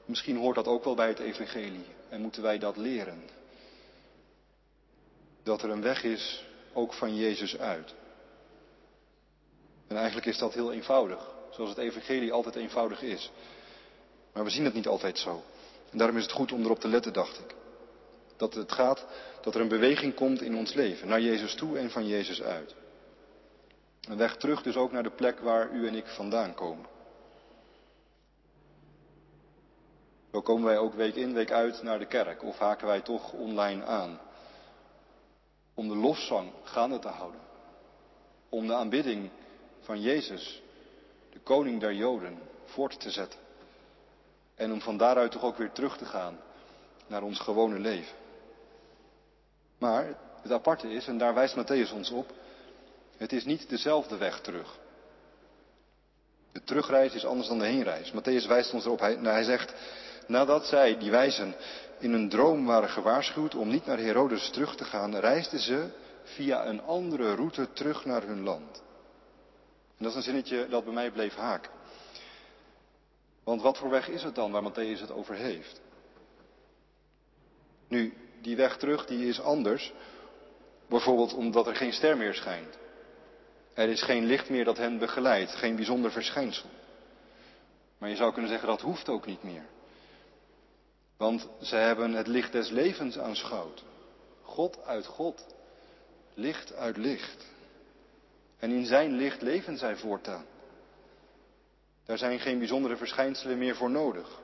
misschien 0.04 0.36
hoort 0.36 0.54
dat 0.54 0.66
ook 0.66 0.84
wel 0.84 0.94
bij 0.94 1.08
het 1.08 1.18
evangelie 1.18 1.84
en 2.08 2.20
moeten 2.20 2.42
wij 2.42 2.58
dat 2.58 2.76
leren. 2.76 3.22
dat 5.42 5.62
er 5.62 5.70
een 5.70 5.82
weg 5.82 6.02
is, 6.04 6.44
ook 6.72 6.92
van 6.92 7.16
Jezus 7.16 7.58
uit. 7.58 7.94
En 9.86 9.96
eigenlijk 9.96 10.26
is 10.26 10.38
dat 10.38 10.54
heel 10.54 10.72
eenvoudig, 10.72 11.30
zoals 11.50 11.70
het 11.70 11.78
evangelie 11.78 12.32
altijd 12.32 12.56
eenvoudig 12.56 13.02
is. 13.02 13.30
Maar 14.32 14.44
we 14.44 14.50
zien 14.50 14.64
het 14.64 14.74
niet 14.74 14.86
altijd 14.86 15.18
zo. 15.18 15.42
En 15.90 15.98
daarom 15.98 16.16
is 16.16 16.22
het 16.22 16.32
goed 16.32 16.52
om 16.52 16.64
erop 16.64 16.80
te 16.80 16.88
letten, 16.88 17.12
dacht 17.12 17.38
ik. 17.38 17.54
Dat 18.40 18.54
het 18.54 18.72
gaat, 18.72 19.06
dat 19.40 19.54
er 19.54 19.60
een 19.60 19.68
beweging 19.68 20.14
komt 20.14 20.42
in 20.42 20.56
ons 20.56 20.74
leven, 20.74 21.08
naar 21.08 21.20
Jezus 21.20 21.54
toe 21.54 21.78
en 21.78 21.90
van 21.90 22.06
Jezus 22.06 22.42
uit. 22.42 22.74
Een 24.08 24.16
weg 24.16 24.36
terug 24.36 24.62
dus 24.62 24.76
ook 24.76 24.92
naar 24.92 25.02
de 25.02 25.10
plek 25.10 25.38
waar 25.40 25.70
u 25.70 25.86
en 25.86 25.94
ik 25.94 26.06
vandaan 26.06 26.54
komen. 26.54 26.86
Zo 30.32 30.40
komen 30.40 30.64
wij 30.64 30.78
ook 30.78 30.94
week 30.94 31.14
in, 31.14 31.34
week 31.34 31.50
uit 31.50 31.82
naar 31.82 31.98
de 31.98 32.06
kerk 32.06 32.42
of 32.42 32.58
haken 32.58 32.86
wij 32.86 33.00
toch 33.00 33.32
online 33.32 33.84
aan. 33.84 34.20
Om 35.74 35.88
de 35.88 35.96
lofzang 35.96 36.52
gaande 36.62 36.98
te 36.98 37.08
houden. 37.08 37.40
Om 38.48 38.66
de 38.66 38.74
aanbidding 38.74 39.30
van 39.80 40.00
Jezus, 40.00 40.62
de 41.32 41.40
koning 41.40 41.80
der 41.80 41.94
Joden, 41.94 42.38
voort 42.64 43.00
te 43.00 43.10
zetten. 43.10 43.40
En 44.54 44.72
om 44.72 44.80
van 44.80 44.96
daaruit 44.96 45.30
toch 45.30 45.44
ook 45.44 45.56
weer 45.56 45.72
terug 45.72 45.96
te 45.96 46.04
gaan 46.04 46.38
naar 47.06 47.22
ons 47.22 47.38
gewone 47.38 47.78
leven. 47.78 48.19
Maar 49.80 50.14
het 50.42 50.52
aparte 50.52 50.90
is, 50.90 51.06
en 51.06 51.18
daar 51.18 51.34
wijst 51.34 51.56
Matthäus 51.56 51.92
ons 51.92 52.10
op, 52.10 52.32
het 53.16 53.32
is 53.32 53.44
niet 53.44 53.68
dezelfde 53.68 54.16
weg 54.16 54.40
terug. 54.40 54.78
De 56.52 56.62
terugreis 56.64 57.14
is 57.14 57.24
anders 57.24 57.48
dan 57.48 57.58
de 57.58 57.66
heenreis. 57.66 58.12
Matthäus 58.12 58.46
wijst 58.46 58.72
ons 58.72 58.84
erop, 58.84 59.00
hij, 59.00 59.14
nou, 59.14 59.28
hij 59.28 59.42
zegt, 59.42 59.74
nadat 60.26 60.66
zij, 60.66 60.98
die 60.98 61.10
wijzen, 61.10 61.54
in 61.98 62.12
een 62.12 62.28
droom 62.28 62.66
waren 62.66 62.88
gewaarschuwd 62.88 63.54
om 63.54 63.68
niet 63.68 63.86
naar 63.86 63.98
Herodes 63.98 64.50
terug 64.50 64.76
te 64.76 64.84
gaan, 64.84 65.16
reisden 65.16 65.60
ze 65.60 65.88
via 66.22 66.66
een 66.66 66.82
andere 66.82 67.34
route 67.34 67.72
terug 67.72 68.04
naar 68.04 68.22
hun 68.22 68.42
land. 68.42 68.82
En 69.96 70.04
dat 70.04 70.10
is 70.10 70.16
een 70.16 70.22
zinnetje 70.22 70.68
dat 70.68 70.84
bij 70.84 70.92
mij 70.92 71.10
bleef 71.10 71.34
haken. 71.34 71.70
Want 73.44 73.62
wat 73.62 73.78
voor 73.78 73.90
weg 73.90 74.08
is 74.08 74.22
het 74.22 74.34
dan 74.34 74.52
waar 74.52 74.72
Matthäus 74.72 75.00
het 75.00 75.10
over 75.10 75.34
heeft? 75.34 75.80
Nu, 77.88 78.14
die 78.40 78.56
weg 78.56 78.76
terug 78.76 79.06
die 79.06 79.28
is 79.28 79.40
anders. 79.40 79.92
Bijvoorbeeld 80.88 81.34
omdat 81.34 81.66
er 81.66 81.76
geen 81.76 81.92
ster 81.92 82.16
meer 82.16 82.34
schijnt. 82.34 82.78
Er 83.74 83.88
is 83.88 84.02
geen 84.02 84.24
licht 84.24 84.50
meer 84.50 84.64
dat 84.64 84.76
hen 84.76 84.98
begeleidt, 84.98 85.50
geen 85.50 85.76
bijzonder 85.76 86.10
verschijnsel. 86.10 86.68
Maar 87.98 88.08
je 88.08 88.16
zou 88.16 88.32
kunnen 88.32 88.50
zeggen 88.50 88.68
dat 88.68 88.80
hoeft 88.80 89.08
ook 89.08 89.26
niet 89.26 89.42
meer. 89.42 89.64
Want 91.16 91.48
ze 91.60 91.76
hebben 91.76 92.12
het 92.12 92.26
licht 92.26 92.52
des 92.52 92.70
levens 92.70 93.18
aanschouwd. 93.18 93.84
God 94.42 94.84
uit 94.84 95.06
God, 95.06 95.46
licht 96.34 96.74
uit 96.74 96.96
licht. 96.96 97.46
En 98.58 98.70
in 98.70 98.86
zijn 98.86 99.12
licht 99.12 99.42
leven 99.42 99.78
zij 99.78 99.96
voortaan. 99.96 100.44
Daar 102.04 102.18
zijn 102.18 102.40
geen 102.40 102.58
bijzondere 102.58 102.96
verschijnselen 102.96 103.58
meer 103.58 103.76
voor 103.76 103.90
nodig. 103.90 104.40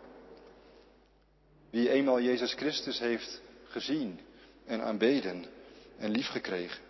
Wie 1.71 1.91
eenmaal 1.91 2.21
Jezus 2.21 2.55
Christus 2.55 2.99
heeft 2.99 3.41
gezien 3.77 4.21
en 4.65 4.83
aanbeden 4.83 5.45
en 5.99 6.11
liefgekregen, 6.11 6.83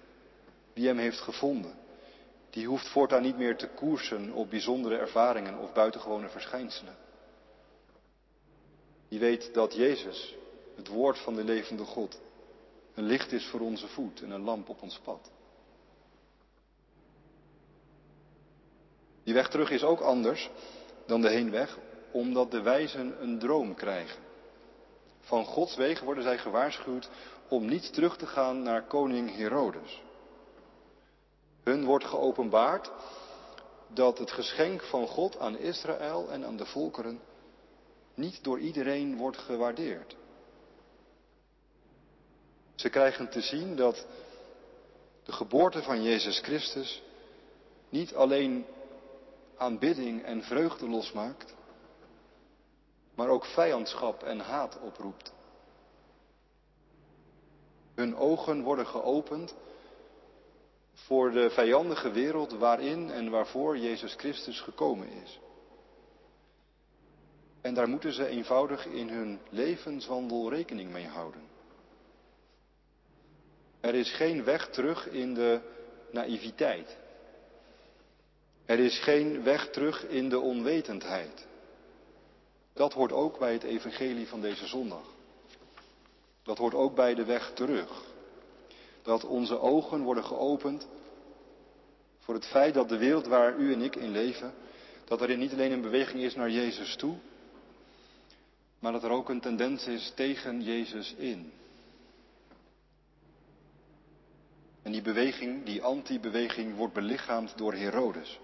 die 0.75 0.87
hem 0.87 0.99
heeft 0.99 1.21
gevonden, 1.21 1.75
die 2.51 2.67
hoeft 2.67 2.89
voortaan 2.89 3.23
niet 3.23 3.37
meer 3.37 3.57
te 3.57 3.69
koersen 3.69 4.33
op 4.33 4.51
bijzondere 4.51 4.97
ervaringen 4.97 5.59
of 5.59 5.73
buitengewone 5.73 6.29
verschijnselen. 6.29 6.97
Die 9.09 9.19
weet 9.19 9.55
dat 9.55 9.75
Jezus, 9.75 10.35
het 10.77 10.89
woord 10.89 11.19
van 11.19 11.35
de 11.35 11.45
levende 11.45 11.85
God, 11.85 12.21
een 12.95 13.05
licht 13.05 13.33
is 13.33 13.47
voor 13.47 13.61
onze 13.61 13.89
voet 13.89 14.23
en 14.23 14.31
een 14.31 14.45
lamp 14.45 14.69
op 14.69 14.83
ons 14.83 14.99
pad. 14.99 15.31
Die 19.25 19.35
weg 19.35 19.49
terug 19.49 19.71
is 19.71 19.83
ook 19.83 20.01
anders 20.01 20.51
dan 21.07 21.21
de 21.21 21.31
heenweg, 21.31 21.79
omdat 22.11 22.51
de 22.51 22.63
wijzen 22.63 23.23
een 23.23 23.39
droom 23.39 23.75
krijgen. 23.75 24.26
Van 25.27 25.45
Gods 25.45 25.77
wegen 25.77 26.05
worden 26.05 26.23
zij 26.23 26.39
gewaarschuwd 26.39 27.09
om 27.49 27.67
niet 27.67 27.93
terug 27.93 28.17
te 28.17 28.27
gaan 28.27 28.63
naar 28.63 28.83
koning 28.83 29.37
Herodes. 29.37 30.03
Hun 31.63 31.85
wordt 31.85 32.05
geopenbaard 32.05 32.91
dat 33.89 34.19
het 34.19 34.31
geschenk 34.31 34.83
van 34.83 35.07
God 35.07 35.39
aan 35.39 35.59
Israël 35.59 36.31
en 36.31 36.45
aan 36.45 36.57
de 36.57 36.67
volkeren 36.67 37.21
niet 38.15 38.45
door 38.45 38.59
iedereen 38.59 39.17
wordt 39.17 39.39
gewaardeerd. 39.39 40.17
Ze 42.75 42.89
krijgen 42.89 43.29
te 43.31 43.41
zien 43.41 43.77
dat 43.77 44.07
de 45.25 45.33
geboorte 45.33 45.83
van 45.83 46.03
Jezus 46.03 46.39
Christus 46.39 47.03
niet 47.89 48.15
alleen 48.15 48.67
aanbidding 49.57 50.25
en 50.25 50.43
vreugde 50.43 50.89
losmaakt, 50.89 51.55
maar 53.17 53.29
ook 53.29 53.45
vijandschap 53.45 54.23
en 54.23 54.39
haat 54.39 54.79
oproept. 54.81 55.33
Hun 57.95 58.17
ogen 58.17 58.63
worden 58.63 58.87
geopend 58.87 59.55
voor 60.93 61.31
de 61.31 61.51
vijandige 61.51 62.11
wereld 62.11 62.53
waarin 62.53 63.11
en 63.11 63.31
waarvoor 63.31 63.79
Jezus 63.79 64.15
Christus 64.15 64.61
gekomen 64.61 65.09
is. 65.09 65.41
En 67.61 67.75
daar 67.75 67.89
moeten 67.89 68.13
ze 68.13 68.27
eenvoudig 68.27 68.87
in 68.87 69.09
hun 69.09 69.41
levenswandel 69.49 70.51
rekening 70.51 70.91
mee 70.93 71.07
houden. 71.07 71.43
Er 73.81 73.95
is 73.95 74.17
geen 74.17 74.45
weg 74.45 74.69
terug 74.71 75.09
in 75.09 75.35
de 75.35 75.61
naïviteit. 76.11 76.97
Er 78.65 78.79
is 78.79 78.99
geen 78.99 79.43
weg 79.43 79.71
terug 79.71 80.07
in 80.07 80.29
de 80.29 80.41
onwetendheid. 80.41 81.47
Dat 82.77 82.93
hoort 82.93 83.13
ook 83.13 83.39
bij 83.39 83.53
het 83.53 83.63
evangelie 83.63 84.29
van 84.29 84.41
deze 84.41 84.67
zondag. 84.67 85.05
Dat 86.43 86.59
hoort 86.59 86.75
ook 86.75 86.95
bij 86.95 87.15
de 87.15 87.25
weg 87.25 87.53
terug. 87.55 88.05
Dat 89.03 89.25
onze 89.25 89.61
ogen 89.61 90.03
worden 90.03 90.25
geopend 90.25 90.87
voor 92.19 92.35
het 92.35 92.47
feit 92.47 92.75
dat 92.75 92.89
de 92.89 92.99
wereld 92.99 93.27
waar 93.27 93.57
u 93.57 93.73
en 93.73 93.83
ik 93.83 93.97
in 93.97 94.11
leven, 94.11 94.55
dat 95.05 95.21
er 95.21 95.37
niet 95.37 95.53
alleen 95.53 95.73
een 95.73 95.81
beweging 95.81 96.23
is 96.23 96.35
naar 96.35 96.51
Jezus 96.51 96.97
toe, 96.97 97.17
maar 98.79 98.93
dat 98.93 99.05
er 99.05 99.11
ook 99.11 99.29
een 99.29 99.41
tendens 99.41 99.87
is 99.87 100.13
tegen 100.15 100.63
Jezus 100.63 101.15
in. 101.15 101.53
En 104.83 104.93
die 104.93 105.03
beweging, 105.03 105.65
die 105.65 105.83
anti-beweging, 105.83 106.77
wordt 106.77 106.95
belichaamd 106.95 107.59
door 107.59 107.75
Herodes. 107.75 108.41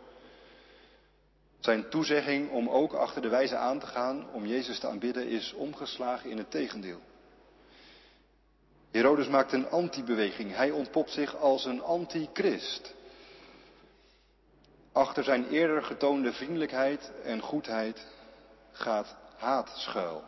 Zijn 1.63 1.89
toezegging 1.89 2.51
om 2.51 2.69
ook 2.69 2.93
achter 2.93 3.23
de 3.23 3.29
wijze 3.29 3.57
aan 3.57 3.79
te 3.79 3.87
gaan 3.87 4.31
om 4.33 4.47
Jezus 4.47 4.79
te 4.79 4.89
aanbidden 4.89 5.29
is 5.29 5.53
omgeslagen 5.53 6.31
in 6.31 6.39
het 6.39 6.51
tegendeel. 6.51 7.01
Herodes 8.91 9.29
maakt 9.29 9.53
een 9.53 9.69
anti-beweging. 9.69 10.55
Hij 10.55 10.71
ontpopt 10.71 11.11
zich 11.11 11.37
als 11.37 11.65
een 11.65 11.83
antichrist. 11.83 12.95
Achter 14.93 15.25
zijn 15.25 15.49
eerder 15.49 15.83
getoonde 15.83 16.33
vriendelijkheid 16.33 17.13
en 17.25 17.41
goedheid 17.41 18.07
gaat 18.73 19.17
haat 19.37 19.73
schuil. 19.77 20.23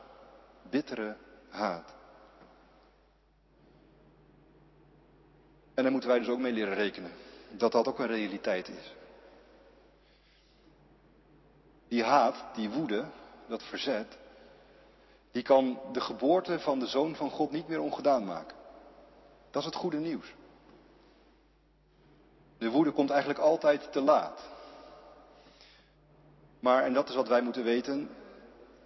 Bittere 0.70 1.16
haat. 1.48 1.94
En 5.74 5.82
daar 5.82 5.92
moeten 5.92 6.10
wij 6.10 6.18
dus 6.18 6.28
ook 6.28 6.38
mee 6.38 6.52
leren 6.52 6.74
rekenen. 6.74 7.10
Dat 7.50 7.72
dat 7.72 7.88
ook 7.88 7.98
een 7.98 8.06
realiteit 8.06 8.68
is. 8.68 8.92
Die 11.94 12.04
haat, 12.04 12.44
die 12.54 12.70
woede, 12.70 13.04
dat 13.46 13.62
verzet, 13.62 14.18
die 15.32 15.42
kan 15.42 15.80
de 15.92 16.00
geboorte 16.00 16.60
van 16.60 16.78
de 16.78 16.86
Zoon 16.86 17.16
van 17.16 17.30
God 17.30 17.50
niet 17.50 17.68
meer 17.68 17.80
ongedaan 17.80 18.24
maken. 18.24 18.56
Dat 19.50 19.62
is 19.62 19.68
het 19.68 19.74
goede 19.76 19.96
nieuws. 19.96 20.34
De 22.58 22.70
woede 22.70 22.90
komt 22.90 23.10
eigenlijk 23.10 23.40
altijd 23.40 23.92
te 23.92 24.00
laat. 24.00 24.50
Maar, 26.60 26.82
en 26.82 26.92
dat 26.92 27.08
is 27.08 27.14
wat 27.14 27.28
wij 27.28 27.42
moeten 27.42 27.64
weten, 27.64 28.10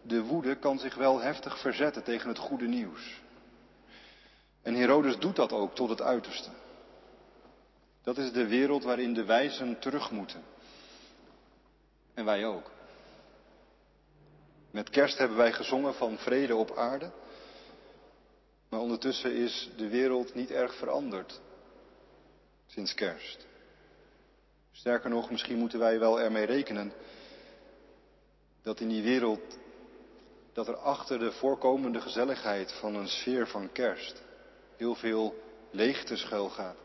de 0.03 0.23
woede 0.23 0.57
kan 0.57 0.79
zich 0.79 0.95
wel 0.95 1.21
heftig 1.21 1.59
verzetten 1.59 2.03
tegen 2.03 2.29
het 2.29 2.39
goede 2.39 2.67
nieuws. 2.67 3.21
En 4.63 4.75
Herodes 4.75 5.19
doet 5.19 5.37
dat 5.37 5.53
ook 5.53 5.75
tot 5.75 5.89
het 5.89 6.03
uiterste. 6.03 6.51
Dat 8.03 8.19
is 8.19 8.33
de 8.33 8.47
wereld 8.47 8.85
waarin 8.85 9.15
de 9.15 9.25
wijzen 9.25 9.79
terug 9.79 10.11
moeten. 10.11 10.43
En 12.15 12.25
wij 12.25 12.47
ook. 12.47 12.77
Met 14.71 14.91
kerst 14.91 15.19
hebben 15.19 15.37
wij 15.37 15.53
gezongen 15.53 15.95
van 15.95 16.19
vrede 16.19 16.57
op 16.57 16.77
aarde. 16.77 17.11
Maar 18.69 18.81
ondertussen 18.81 19.33
is 19.33 19.71
de 19.77 19.89
wereld 19.89 20.35
niet 20.35 20.51
erg 20.51 20.75
veranderd 20.75 21.41
sinds 22.67 22.95
kerst. 22.95 23.47
Sterker 24.73 25.11
nog, 25.11 25.31
misschien 25.31 25.59
moeten 25.59 25.79
wij 25.79 25.99
wel 25.99 26.21
ermee 26.21 26.47
rekenen 26.47 26.93
dat 28.63 28.81
in 28.81 28.89
die 28.89 29.03
wereld, 29.03 29.59
dat 30.53 30.69
er 30.69 30.77
achter 30.77 31.19
de 31.19 31.33
voorkomende 31.33 32.01
gezelligheid 32.01 32.73
van 32.73 32.95
een 32.95 33.09
sfeer 33.09 33.47
van 33.49 33.73
kerst 33.73 34.23
heel 34.77 34.95
veel 34.95 35.35
leegte 35.71 36.17
schuilgaat 36.17 36.77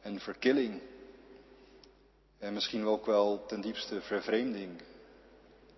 en 0.00 0.20
verkilling 0.20 0.80
en 2.38 2.52
misschien 2.52 2.86
ook 2.86 3.06
wel 3.06 3.46
ten 3.46 3.60
diepste 3.60 4.00
vervreemding 4.00 4.82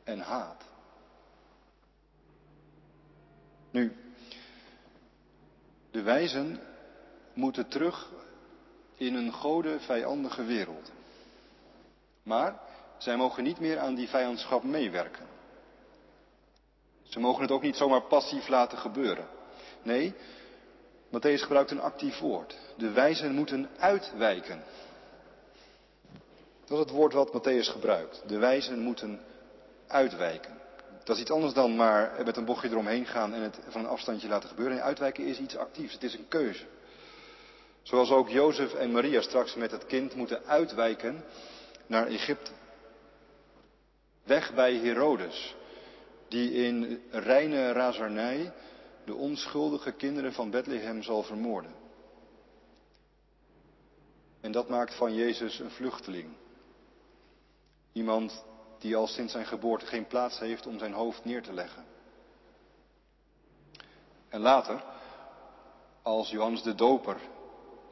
en 0.04 0.20
haat. 0.20 0.62
Nu, 3.74 3.92
de 5.90 6.02
wijzen 6.02 6.60
moeten 7.32 7.68
terug 7.68 8.10
in 8.96 9.14
een 9.14 9.32
gode 9.32 9.80
vijandige 9.80 10.44
wereld. 10.44 10.90
Maar 12.22 12.60
zij 12.98 13.16
mogen 13.16 13.42
niet 13.42 13.60
meer 13.60 13.78
aan 13.78 13.94
die 13.94 14.08
vijandschap 14.08 14.62
meewerken. 14.62 15.26
Ze 17.02 17.20
mogen 17.20 17.42
het 17.42 17.50
ook 17.50 17.62
niet 17.62 17.76
zomaar 17.76 18.02
passief 18.02 18.48
laten 18.48 18.78
gebeuren. 18.78 19.26
Nee, 19.82 20.14
Matthäus 21.08 21.42
gebruikt 21.42 21.70
een 21.70 21.80
actief 21.80 22.18
woord. 22.18 22.56
De 22.76 22.90
wijzen 22.90 23.34
moeten 23.34 23.70
uitwijken. 23.78 24.62
Dat 26.64 26.78
is 26.78 26.84
het 26.84 26.90
woord 26.90 27.12
wat 27.12 27.32
Matthäus 27.32 27.70
gebruikt. 27.70 28.22
De 28.26 28.38
wijzen 28.38 28.78
moeten 28.78 29.20
uitwijken. 29.86 30.62
Dat 31.04 31.16
is 31.16 31.22
iets 31.22 31.30
anders 31.30 31.52
dan 31.52 31.76
maar 31.76 32.22
met 32.24 32.36
een 32.36 32.44
bochtje 32.44 32.68
eromheen 32.68 33.06
gaan 33.06 33.34
en 33.34 33.42
het 33.42 33.58
van 33.68 33.80
een 33.80 33.90
afstandje 33.90 34.28
laten 34.28 34.48
gebeuren. 34.48 34.76
En 34.76 34.82
uitwijken 34.82 35.26
is 35.26 35.38
iets 35.38 35.56
actiefs. 35.56 35.92
Het 35.92 36.02
is 36.02 36.14
een 36.14 36.28
keuze. 36.28 36.64
Zoals 37.82 38.10
ook 38.10 38.28
Jozef 38.28 38.74
en 38.74 38.92
Maria 38.92 39.20
straks 39.20 39.54
met 39.54 39.70
het 39.70 39.86
kind 39.86 40.14
moeten 40.14 40.44
uitwijken 40.44 41.24
naar 41.86 42.06
Egypte. 42.06 42.50
Weg 44.22 44.54
bij 44.54 44.74
Herodes, 44.74 45.54
die 46.28 46.52
in 46.52 47.02
reine 47.10 47.72
razernij 47.72 48.52
de 49.04 49.14
onschuldige 49.14 49.92
kinderen 49.92 50.32
van 50.32 50.50
Bethlehem 50.50 51.02
zal 51.02 51.22
vermoorden. 51.22 51.74
En 54.40 54.52
dat 54.52 54.68
maakt 54.68 54.94
van 54.94 55.14
Jezus 55.14 55.58
een 55.58 55.70
vluchteling. 55.70 56.28
Iemand 57.92 58.44
die 58.84 58.96
al 58.96 59.06
sinds 59.06 59.32
zijn 59.32 59.46
geboorte 59.46 59.86
geen 59.86 60.06
plaats 60.06 60.38
heeft 60.38 60.66
om 60.66 60.78
zijn 60.78 60.92
hoofd 60.92 61.24
neer 61.24 61.42
te 61.42 61.52
leggen. 61.52 61.84
En 64.28 64.40
later, 64.40 64.84
als 66.02 66.30
Johannes 66.30 66.62
de 66.62 66.74
Doper 66.74 67.16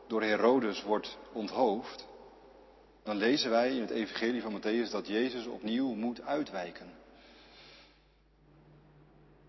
door 0.06 0.22
Herodes 0.22 0.82
wordt 0.82 1.18
onthoofd, 1.32 2.06
dan 3.02 3.16
lezen 3.16 3.50
wij 3.50 3.74
in 3.74 3.80
het 3.80 3.90
Evangelie 3.90 4.42
van 4.42 4.60
Matthäus 4.60 4.90
dat 4.90 5.06
Jezus 5.06 5.46
opnieuw 5.46 5.94
moet 5.94 6.22
uitwijken. 6.22 6.92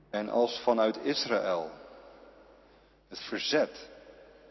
En 0.10 0.30
als 0.30 0.60
vanuit 0.60 0.98
Israël 0.98 1.72
het 3.08 3.20
verzet 3.20 3.90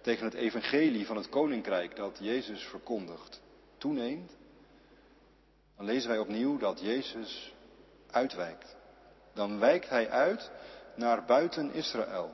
tegen 0.02 0.24
het 0.24 0.34
evangelie 0.34 1.06
van 1.06 1.16
het 1.16 1.28
koninkrijk 1.28 1.96
dat 1.96 2.18
Jezus 2.20 2.64
verkondigt 2.64 3.40
toeneemt, 3.78 4.32
dan 5.76 5.86
lezen 5.86 6.08
wij 6.08 6.18
opnieuw 6.18 6.58
dat 6.58 6.80
Jezus 6.80 7.52
uitwijkt. 8.10 8.76
Dan 9.34 9.58
wijkt 9.58 9.88
hij 9.88 10.10
uit 10.10 10.50
naar 10.94 11.24
buiten 11.24 11.72
Israël. 11.72 12.30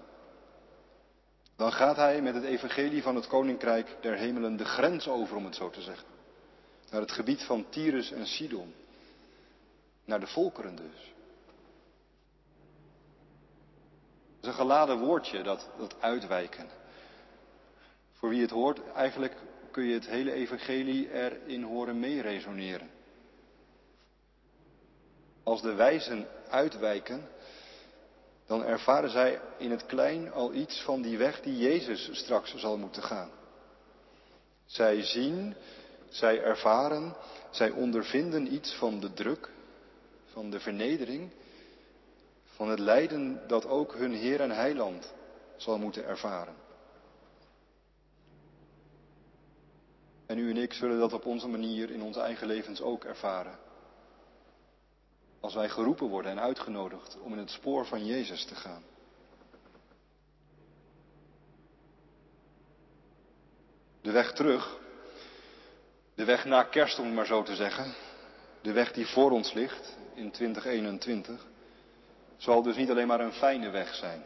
Dan 1.56 1.72
gaat 1.72 1.96
hij 1.96 2.22
met 2.22 2.34
het 2.34 2.44
evangelie 2.44 3.02
van 3.02 3.14
het 3.14 3.26
koninkrijk 3.26 3.96
der 4.00 4.14
hemelen 4.14 4.56
de 4.56 4.64
grens 4.64 5.08
over, 5.08 5.36
om 5.36 5.44
het 5.44 5.54
zo 5.54 5.70
te 5.70 5.82
zeggen. 5.82 6.06
Naar 6.90 7.00
het 7.00 7.12
gebied 7.12 7.42
van 7.42 7.68
Tyrus 7.68 8.12
en 8.12 8.26
Sidon. 8.26 8.74
Naar 10.04 10.20
de 10.20 10.26
volkeren 10.26 10.76
dus. 10.76 11.14
Het 14.36 14.46
is 14.46 14.48
een 14.48 14.54
geladen 14.54 14.98
woordje, 14.98 15.42
dat, 15.42 15.70
dat 15.78 16.00
uitwijken. 16.00 16.68
Voor 18.12 18.28
wie 18.28 18.40
het 18.40 18.50
hoort, 18.50 18.92
eigenlijk 18.92 19.36
kun 19.70 19.84
je 19.84 19.94
het 19.94 20.06
hele 20.06 20.32
evangelie 20.32 21.12
erin 21.12 21.62
horen 21.62 21.98
meeresoneren. 21.98 22.90
Als 25.48 25.62
de 25.62 25.74
wijzen 25.74 26.26
uitwijken, 26.48 27.28
dan 28.46 28.64
ervaren 28.64 29.10
zij 29.10 29.40
in 29.58 29.70
het 29.70 29.86
klein 29.86 30.32
al 30.32 30.52
iets 30.52 30.82
van 30.82 31.02
die 31.02 31.18
weg 31.18 31.40
die 31.40 31.56
Jezus 31.56 32.08
straks 32.12 32.54
zal 32.54 32.76
moeten 32.76 33.02
gaan. 33.02 33.30
Zij 34.66 35.02
zien, 35.02 35.54
zij 36.08 36.42
ervaren, 36.42 37.16
zij 37.50 37.70
ondervinden 37.70 38.52
iets 38.54 38.74
van 38.74 39.00
de 39.00 39.12
druk, 39.12 39.50
van 40.26 40.50
de 40.50 40.60
vernedering, 40.60 41.30
van 42.44 42.68
het 42.68 42.78
lijden 42.78 43.40
dat 43.46 43.66
ook 43.66 43.94
hun 43.94 44.12
Heer 44.12 44.40
en 44.40 44.50
Heiland 44.50 45.12
zal 45.56 45.78
moeten 45.78 46.04
ervaren. 46.04 46.54
En 50.26 50.38
u 50.38 50.50
en 50.50 50.56
ik 50.56 50.72
zullen 50.72 50.98
dat 50.98 51.12
op 51.12 51.26
onze 51.26 51.48
manier 51.48 51.90
in 51.90 52.02
onze 52.02 52.20
eigen 52.20 52.46
levens 52.46 52.80
ook 52.80 53.04
ervaren. 53.04 53.67
Als 55.40 55.54
wij 55.54 55.68
geroepen 55.68 56.08
worden 56.08 56.30
en 56.30 56.40
uitgenodigd 56.40 57.18
om 57.20 57.32
in 57.32 57.38
het 57.38 57.50
spoor 57.50 57.86
van 57.86 58.06
Jezus 58.06 58.44
te 58.44 58.54
gaan. 58.54 58.82
De 64.00 64.10
weg 64.10 64.32
terug, 64.32 64.78
de 66.14 66.24
weg 66.24 66.44
na 66.44 66.62
kerst 66.62 66.98
om 66.98 67.04
het 67.04 67.14
maar 67.14 67.26
zo 67.26 67.42
te 67.42 67.54
zeggen, 67.54 67.94
de 68.60 68.72
weg 68.72 68.92
die 68.92 69.06
voor 69.06 69.30
ons 69.30 69.52
ligt 69.52 69.96
in 70.14 70.30
2021, 70.30 71.46
zal 72.36 72.62
dus 72.62 72.76
niet 72.76 72.90
alleen 72.90 73.06
maar 73.06 73.20
een 73.20 73.32
fijne 73.32 73.70
weg 73.70 73.94
zijn. 73.94 74.24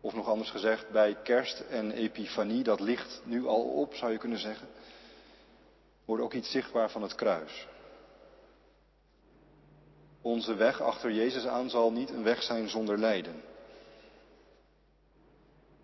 Of 0.00 0.14
nog 0.14 0.28
anders 0.28 0.50
gezegd, 0.50 0.90
bij 0.90 1.16
kerst 1.22 1.60
en 1.60 1.90
epifanie, 1.90 2.62
dat 2.62 2.80
ligt 2.80 3.20
nu 3.24 3.46
al 3.46 3.62
op, 3.62 3.94
zou 3.94 4.12
je 4.12 4.18
kunnen 4.18 4.38
zeggen, 4.38 4.68
wordt 6.04 6.22
ook 6.22 6.32
iets 6.32 6.50
zichtbaar 6.50 6.90
van 6.90 7.02
het 7.02 7.14
kruis. 7.14 7.66
Onze 10.22 10.54
weg 10.54 10.80
achter 10.80 11.12
Jezus 11.12 11.46
aan 11.46 11.70
zal 11.70 11.92
niet 11.92 12.10
een 12.10 12.22
weg 12.22 12.42
zijn 12.42 12.68
zonder 12.68 12.98
lijden. 12.98 13.42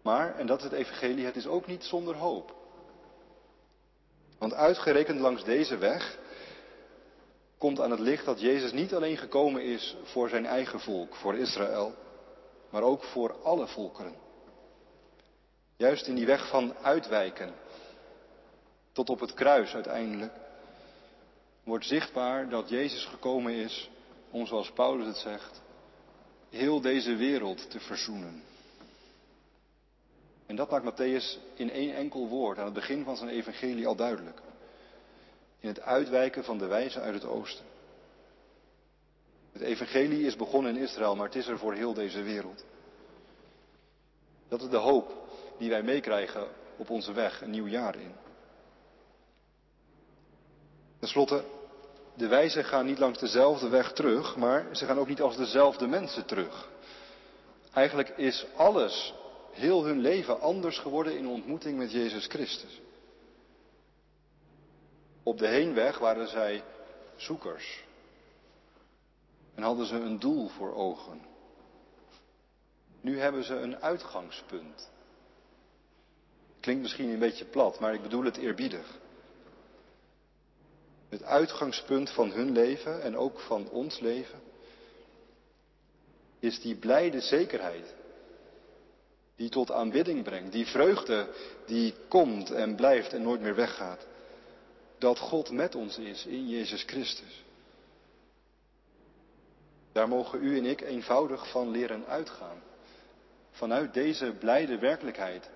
Maar, 0.03 0.39
en 0.39 0.47
dat 0.47 0.59
is 0.59 0.65
het 0.65 0.73
evangelie, 0.73 1.25
het 1.25 1.37
is 1.37 1.47
ook 1.47 1.67
niet 1.67 1.85
zonder 1.85 2.15
hoop. 2.15 2.55
Want 4.39 4.55
uitgerekend 4.55 5.21
langs 5.21 5.45
deze 5.45 5.77
weg 5.77 6.19
komt 7.59 7.81
aan 7.81 7.91
het 7.91 8.01
licht 8.01 8.25
dat 8.25 8.41
Jezus 8.41 8.73
niet 8.73 8.95
alleen 8.95 9.17
gekomen 9.17 9.63
is 9.63 9.97
voor 10.03 10.29
zijn 10.29 10.47
eigen 10.47 10.81
volk, 10.81 11.15
voor 11.15 11.37
Israël, 11.37 11.95
maar 12.71 12.83
ook 12.83 13.05
voor 13.05 13.43
alle 13.43 13.67
volkeren. 13.67 14.15
Juist 15.77 16.07
in 16.07 16.15
die 16.15 16.27
weg 16.27 16.49
van 16.49 16.77
uitwijken, 16.77 17.55
tot 18.93 19.11
op 19.11 19.21
het 19.21 19.35
kruis 19.35 19.75
uiteindelijk, 19.75 20.33
wordt 21.65 21.87
zichtbaar 21.87 22.49
dat 22.49 22.69
Jezus 22.69 23.05
gekomen 23.05 23.53
is 23.53 23.91
om, 24.37 24.47
zoals 24.47 24.73
Paulus 24.73 25.07
het 25.07 25.17
zegt, 25.17 25.63
heel 26.51 26.81
deze 26.81 27.17
wereld 27.17 27.71
te 27.71 27.81
verzoenen. 27.81 28.43
En 30.47 30.57
dat 30.57 30.71
maakt 30.71 30.93
Matthäus 30.93 31.39
in 31.55 31.71
één 31.71 31.95
enkel 31.95 32.29
woord 32.29 32.59
aan 32.59 32.65
het 32.65 32.75
begin 32.75 33.05
van 33.05 33.17
zijn 33.17 33.31
evangelie 33.31 33.87
al 33.87 33.97
duidelijk. 33.97 34.41
In 35.61 35.69
het 35.69 35.81
uitwijken 35.81 36.45
van 36.45 36.59
de 36.59 36.67
wijzen 36.67 37.03
uit 37.03 37.15
het 37.15 37.25
oosten. 37.25 37.65
Het 39.53 39.63
evangelie 39.63 40.27
is 40.27 40.37
begonnen 40.37 40.77
in 40.77 40.83
Israël, 40.83 41.17
maar 41.17 41.27
het 41.27 41.37
is 41.37 41.47
er 41.47 41.59
voor 41.59 41.75
heel 41.75 41.95
deze 41.95 42.23
wereld. 42.23 42.65
Dat 44.49 44.63
is 44.63 44.69
de 44.69 44.77
hoop 44.77 45.13
die 45.59 45.71
wij 45.71 45.83
meekrijgen 45.83 46.49
op 46.77 46.91
onze 46.91 47.13
weg 47.13 47.43
een 47.43 47.51
nieuw 47.51 47.67
jaar 47.67 47.97
in. 47.97 48.15
Ten 50.99 51.09
slotte, 51.09 51.45
de 52.17 52.27
wijzen 52.27 52.65
gaan 52.65 52.87
niet 52.87 52.99
langs 52.99 53.19
dezelfde 53.19 53.69
weg 53.69 53.93
terug, 53.93 54.37
maar 54.37 54.77
ze 54.77 54.87
gaan 54.87 54.99
ook 54.99 55.09
niet 55.09 55.21
als 55.21 55.37
dezelfde 55.37 55.87
mensen 55.87 56.27
terug. 56.27 56.69
Eigenlijk 57.73 58.09
is 58.09 58.47
alles, 58.57 59.15
heel 59.53 59.85
hun 59.85 60.01
leven, 60.01 60.41
anders 60.41 60.79
geworden 60.79 61.19
in 61.19 61.27
ontmoeting 61.27 61.79
met 61.79 61.93
Jezus 61.93 62.27
Christus. 62.27 62.81
Op 65.23 65.39
de 65.39 65.47
heenweg 65.47 65.99
waren 65.99 66.29
zij 66.29 66.63
zoekers 67.17 67.85
en 69.55 69.63
hadden 69.63 69.87
ze 69.87 69.95
een 69.95 70.19
doel 70.19 70.49
voor 70.49 70.75
ogen. 70.75 71.21
Nu 73.01 73.21
hebben 73.21 73.45
ze 73.45 73.55
een 73.55 73.83
uitgangspunt. 73.83 74.91
Klinkt 76.61 76.83
misschien 76.83 77.09
een 77.09 77.19
beetje 77.19 77.45
plat, 77.45 77.81
maar 77.81 77.95
ik 77.95 78.03
bedoel 78.03 78.25
het 78.25 78.37
eerbiedig. 78.37 78.99
Het 81.09 81.23
uitgangspunt 81.23 82.11
van 82.11 82.31
hun 82.31 82.53
leven 82.53 83.03
en 83.03 83.17
ook 83.17 83.41
van 83.41 83.69
ons 83.71 84.01
leven 84.01 84.41
is 86.39 86.61
die 86.61 86.77
blijde 86.77 87.21
zekerheid 87.21 87.95
die 89.37 89.49
tot 89.49 89.71
aanbidding 89.71 90.23
brengt, 90.23 90.53
die 90.53 90.67
vreugde 90.67 91.29
die 91.67 91.95
komt 92.09 92.51
en 92.51 92.75
blijft 92.75 93.13
en 93.13 93.23
nooit 93.23 93.41
meer 93.41 93.55
weggaat, 93.55 94.07
dat 94.99 95.19
God 95.19 95.51
met 95.51 95.75
ons 95.75 95.99
is 95.99 96.27
in 96.27 96.49
Jezus 96.49 96.83
Christus. 96.83 97.45
Daar 99.93 100.09
mogen 100.09 100.43
u 100.43 100.57
en 100.57 100.65
ik 100.65 100.81
eenvoudig 100.81 101.51
van 101.51 101.71
leren 101.71 102.07
uitgaan. 102.07 102.63
vanuit 103.51 103.95
deze 103.95 104.33
blijde 104.39 104.79
werkelijkheid 104.79 105.51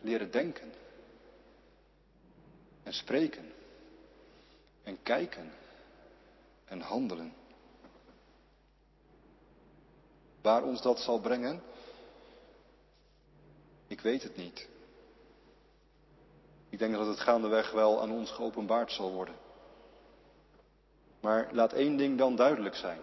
leren 0.00 0.30
denken 0.30 0.72
en 2.82 2.92
spreken 2.92 3.57
en 4.88 5.02
kijken 5.02 5.52
en 6.64 6.80
handelen. 6.80 7.32
Waar 10.42 10.62
ons 10.62 10.82
dat 10.82 11.00
zal 11.00 11.20
brengen, 11.20 11.62
ik 13.86 14.00
weet 14.00 14.22
het 14.22 14.36
niet. 14.36 14.68
Ik 16.68 16.78
denk 16.78 16.94
dat 16.94 17.06
het 17.06 17.20
gaandeweg 17.20 17.70
wel 17.70 18.00
aan 18.00 18.10
ons 18.10 18.30
geopenbaard 18.30 18.92
zal 18.92 19.12
worden. 19.12 19.34
Maar 21.20 21.48
laat 21.52 21.72
één 21.72 21.96
ding 21.96 22.18
dan 22.18 22.36
duidelijk 22.36 22.74
zijn. 22.74 23.00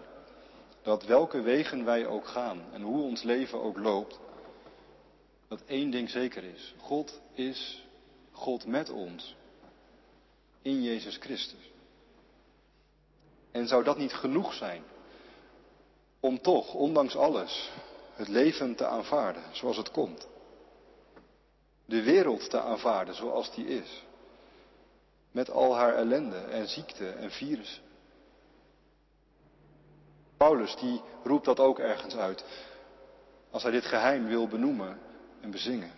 Dat 0.82 1.04
welke 1.04 1.40
wegen 1.40 1.84
wij 1.84 2.06
ook 2.06 2.26
gaan 2.26 2.72
en 2.72 2.82
hoe 2.82 3.02
ons 3.02 3.22
leven 3.22 3.62
ook 3.62 3.78
loopt, 3.78 4.18
dat 5.48 5.62
één 5.66 5.90
ding 5.90 6.10
zeker 6.10 6.44
is. 6.44 6.74
God 6.78 7.20
is 7.32 7.84
God 8.30 8.66
met 8.66 8.90
ons. 8.90 9.36
In 10.62 10.82
Jezus 10.82 11.16
Christus. 11.16 11.74
En 13.56 13.66
zou 13.66 13.84
dat 13.84 13.96
niet 13.96 14.12
genoeg 14.12 14.54
zijn 14.54 14.82
om 16.20 16.40
toch, 16.40 16.74
ondanks 16.74 17.16
alles, 17.16 17.70
het 18.14 18.28
leven 18.28 18.74
te 18.74 18.86
aanvaarden 18.86 19.42
zoals 19.52 19.76
het 19.76 19.90
komt? 19.90 20.28
De 21.84 22.02
wereld 22.02 22.50
te 22.50 22.60
aanvaarden 22.60 23.14
zoals 23.14 23.54
die 23.54 23.66
is. 23.66 24.04
Met 25.30 25.50
al 25.50 25.74
haar 25.74 25.94
ellende 25.94 26.38
en 26.38 26.68
ziekte 26.68 27.10
en 27.10 27.30
virussen. 27.30 27.82
Paulus 30.36 30.76
die 30.76 31.00
roept 31.24 31.44
dat 31.44 31.60
ook 31.60 31.78
ergens 31.78 32.16
uit. 32.16 32.44
Als 33.50 33.62
hij 33.62 33.72
dit 33.72 33.84
geheim 33.84 34.26
wil 34.26 34.48
benoemen 34.48 34.98
en 35.40 35.50
bezingen. 35.50 35.92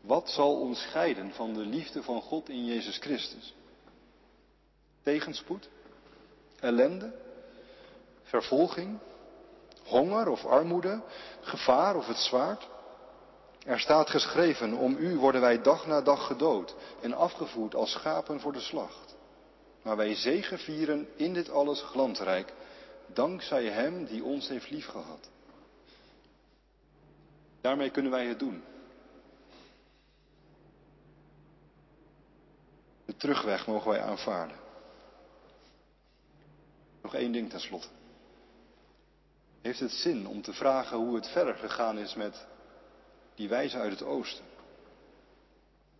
Wat 0.00 0.30
zal 0.30 0.60
ons 0.60 0.80
scheiden 0.80 1.32
van 1.32 1.54
de 1.54 1.64
liefde 1.64 2.02
van 2.02 2.22
God 2.22 2.48
in 2.48 2.64
Jezus 2.64 2.98
Christus? 2.98 3.54
Tegenspoed? 5.02 5.68
Ellende? 6.60 7.12
Vervolging? 8.22 8.98
Honger 9.84 10.28
of 10.28 10.44
armoede? 10.44 11.02
Gevaar 11.40 11.96
of 11.96 12.06
het 12.06 12.16
zwaard? 12.16 12.68
Er 13.64 13.80
staat 13.80 14.10
geschreven, 14.10 14.74
om 14.74 14.96
u 14.96 15.16
worden 15.18 15.40
wij 15.40 15.62
dag 15.62 15.86
na 15.86 16.00
dag 16.00 16.26
gedood 16.26 16.74
en 17.00 17.12
afgevoerd 17.12 17.74
als 17.74 17.90
schapen 17.90 18.40
voor 18.40 18.52
de 18.52 18.60
slacht. 18.60 19.16
Maar 19.82 19.96
wij 19.96 20.14
zegevieren 20.14 21.08
in 21.16 21.34
dit 21.34 21.50
alles 21.50 21.82
glansrijk, 21.82 22.52
dankzij 23.06 23.64
Hem 23.64 24.04
die 24.04 24.24
ons 24.24 24.48
heeft 24.48 24.70
liefgehad. 24.70 25.28
Daarmee 27.60 27.90
kunnen 27.90 28.10
wij 28.10 28.26
het 28.26 28.38
doen. 28.38 28.62
De 33.04 33.16
terugweg 33.16 33.66
mogen 33.66 33.90
wij 33.90 34.00
aanvaarden. 34.00 34.59
Nog 37.02 37.14
één 37.14 37.32
ding 37.32 37.50
tenslotte. 37.50 37.88
Heeft 39.60 39.80
het 39.80 39.92
zin 39.92 40.26
om 40.26 40.42
te 40.42 40.52
vragen 40.52 40.96
hoe 40.96 41.14
het 41.14 41.28
verder 41.28 41.54
gegaan 41.54 41.98
is 41.98 42.14
met 42.14 42.46
die 43.34 43.48
wijzen 43.48 43.80
uit 43.80 43.90
het 43.90 44.02
oosten? 44.02 44.44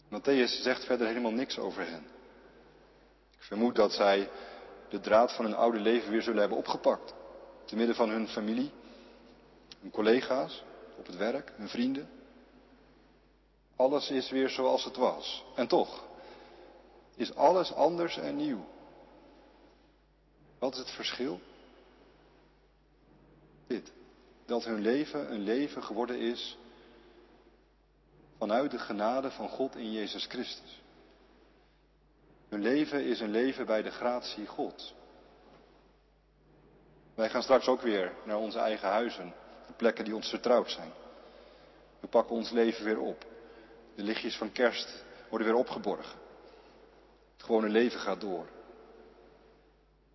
Matthäus 0.08 0.62
zegt 0.62 0.84
verder 0.84 1.06
helemaal 1.06 1.32
niks 1.32 1.58
over 1.58 1.86
hen. 1.86 2.06
Ik 3.36 3.42
vermoed 3.42 3.74
dat 3.74 3.92
zij 3.92 4.30
de 4.88 5.00
draad 5.00 5.32
van 5.32 5.44
hun 5.44 5.54
oude 5.54 5.78
leven 5.78 6.10
weer 6.10 6.22
zullen 6.22 6.40
hebben 6.40 6.58
opgepakt. 6.58 7.14
Te 7.64 7.76
midden 7.76 7.96
van 7.96 8.10
hun 8.10 8.28
familie, 8.28 8.70
hun 9.80 9.90
collega's, 9.90 10.64
op 10.96 11.06
het 11.06 11.16
werk, 11.16 11.52
hun 11.56 11.68
vrienden. 11.68 12.08
Alles 13.76 14.10
is 14.10 14.30
weer 14.30 14.48
zoals 14.48 14.84
het 14.84 14.96
was. 14.96 15.44
En 15.54 15.66
toch 15.66 16.04
is 17.16 17.34
alles 17.34 17.72
anders 17.72 18.18
en 18.18 18.36
nieuw. 18.36 18.64
Wat 20.60 20.72
is 20.72 20.78
het 20.78 20.90
verschil? 20.90 21.40
Dit. 23.66 23.92
Dat 24.46 24.64
hun 24.64 24.80
leven 24.80 25.32
een 25.32 25.42
leven 25.42 25.82
geworden 25.82 26.18
is 26.18 26.58
vanuit 28.38 28.70
de 28.70 28.78
genade 28.78 29.30
van 29.30 29.48
God 29.48 29.76
in 29.76 29.92
Jezus 29.92 30.26
Christus. 30.26 30.82
Hun 32.48 32.62
leven 32.62 33.04
is 33.04 33.20
een 33.20 33.30
leven 33.30 33.66
bij 33.66 33.82
de 33.82 33.90
gratie 33.90 34.46
God. 34.46 34.94
Wij 37.14 37.30
gaan 37.30 37.42
straks 37.42 37.66
ook 37.66 37.80
weer 37.80 38.12
naar 38.24 38.38
onze 38.38 38.58
eigen 38.58 38.88
huizen, 38.88 39.34
de 39.66 39.72
plekken 39.72 40.04
die 40.04 40.14
ons 40.14 40.28
vertrouwd 40.28 40.70
zijn. 40.70 40.92
We 42.00 42.06
pakken 42.06 42.36
ons 42.36 42.50
leven 42.50 42.84
weer 42.84 43.00
op. 43.00 43.24
De 43.94 44.02
lichtjes 44.02 44.36
van 44.36 44.52
kerst 44.52 45.04
worden 45.28 45.48
weer 45.48 45.56
opgeborgen. 45.56 46.18
Het 47.32 47.42
gewone 47.42 47.68
leven 47.68 48.00
gaat 48.00 48.20
door. 48.20 48.46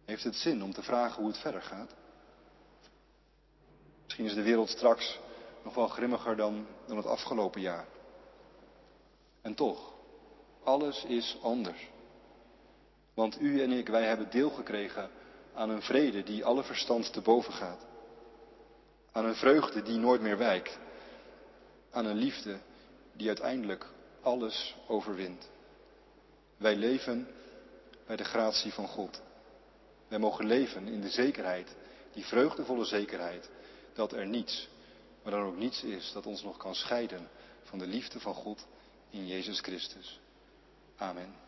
Heeft 0.06 0.24
het 0.24 0.36
zin 0.36 0.64
om 0.64 0.74
te 0.74 0.84
vragen 0.84 1.22
hoe 1.22 1.32
het 1.32 1.40
verder 1.40 1.62
gaat? 1.62 1.94
Misschien 4.04 4.26
is 4.26 4.34
de 4.34 4.42
wereld 4.42 4.70
straks 4.70 5.20
nog 5.64 5.76
wel 5.76 5.88
grimmiger 5.88 6.36
dan, 6.36 6.68
dan 6.88 6.98
het 6.98 7.06
afgelopen 7.06 7.62
jaar. 7.62 7.86
En 9.42 9.56
toch, 9.56 9.94
alles 10.64 11.04
is 11.04 11.38
anders. 11.42 11.90
Want 13.14 13.42
u 13.42 13.62
en 13.62 13.72
ik, 13.72 13.88
wij 13.88 14.04
hebben 14.04 14.30
deel 14.30 14.50
gekregen 14.50 15.10
aan 15.54 15.70
een 15.70 15.82
vrede 15.82 16.24
die 16.24 16.46
alle 16.46 16.64
verstand 16.64 17.14
te 17.14 17.22
boven 17.22 17.54
gaat. 17.54 17.86
Aan 19.12 19.26
een 19.26 19.36
vreugde 19.36 19.82
die 19.82 19.98
nooit 19.98 20.22
meer 20.22 20.38
wijkt. 20.38 20.80
Aan 21.92 22.06
een 22.06 22.18
liefde 22.18 22.58
die 23.14 23.28
uiteindelijk 23.28 23.86
alles 24.22 24.76
overwint. 24.88 25.50
Wij 26.58 26.76
leven 26.76 27.28
bij 28.06 28.16
de 28.16 28.24
gratie 28.24 28.74
van 28.74 28.88
God. 28.88 29.22
Wij 30.08 30.20
mogen 30.20 30.46
leven 30.46 30.88
in 30.88 31.02
de 31.02 31.10
zekerheid, 31.10 31.76
die 32.14 32.26
vreugdevolle 32.26 32.86
zekerheid, 32.86 33.50
dat 33.94 34.14
er 34.14 34.28
niets, 34.28 34.70
maar 35.24 35.32
dan 35.32 35.44
ook 35.44 35.58
niets 35.58 35.84
is 35.84 36.12
dat 36.14 36.26
ons 36.26 36.44
nog 36.44 36.58
kan 36.58 36.76
scheiden 36.76 37.30
van 37.64 37.80
de 37.80 37.88
liefde 37.88 38.20
van 38.20 38.34
God 38.34 38.68
in 39.10 39.28
Jezus 39.28 39.60
Christus. 39.60 40.20
Amen. 40.96 41.45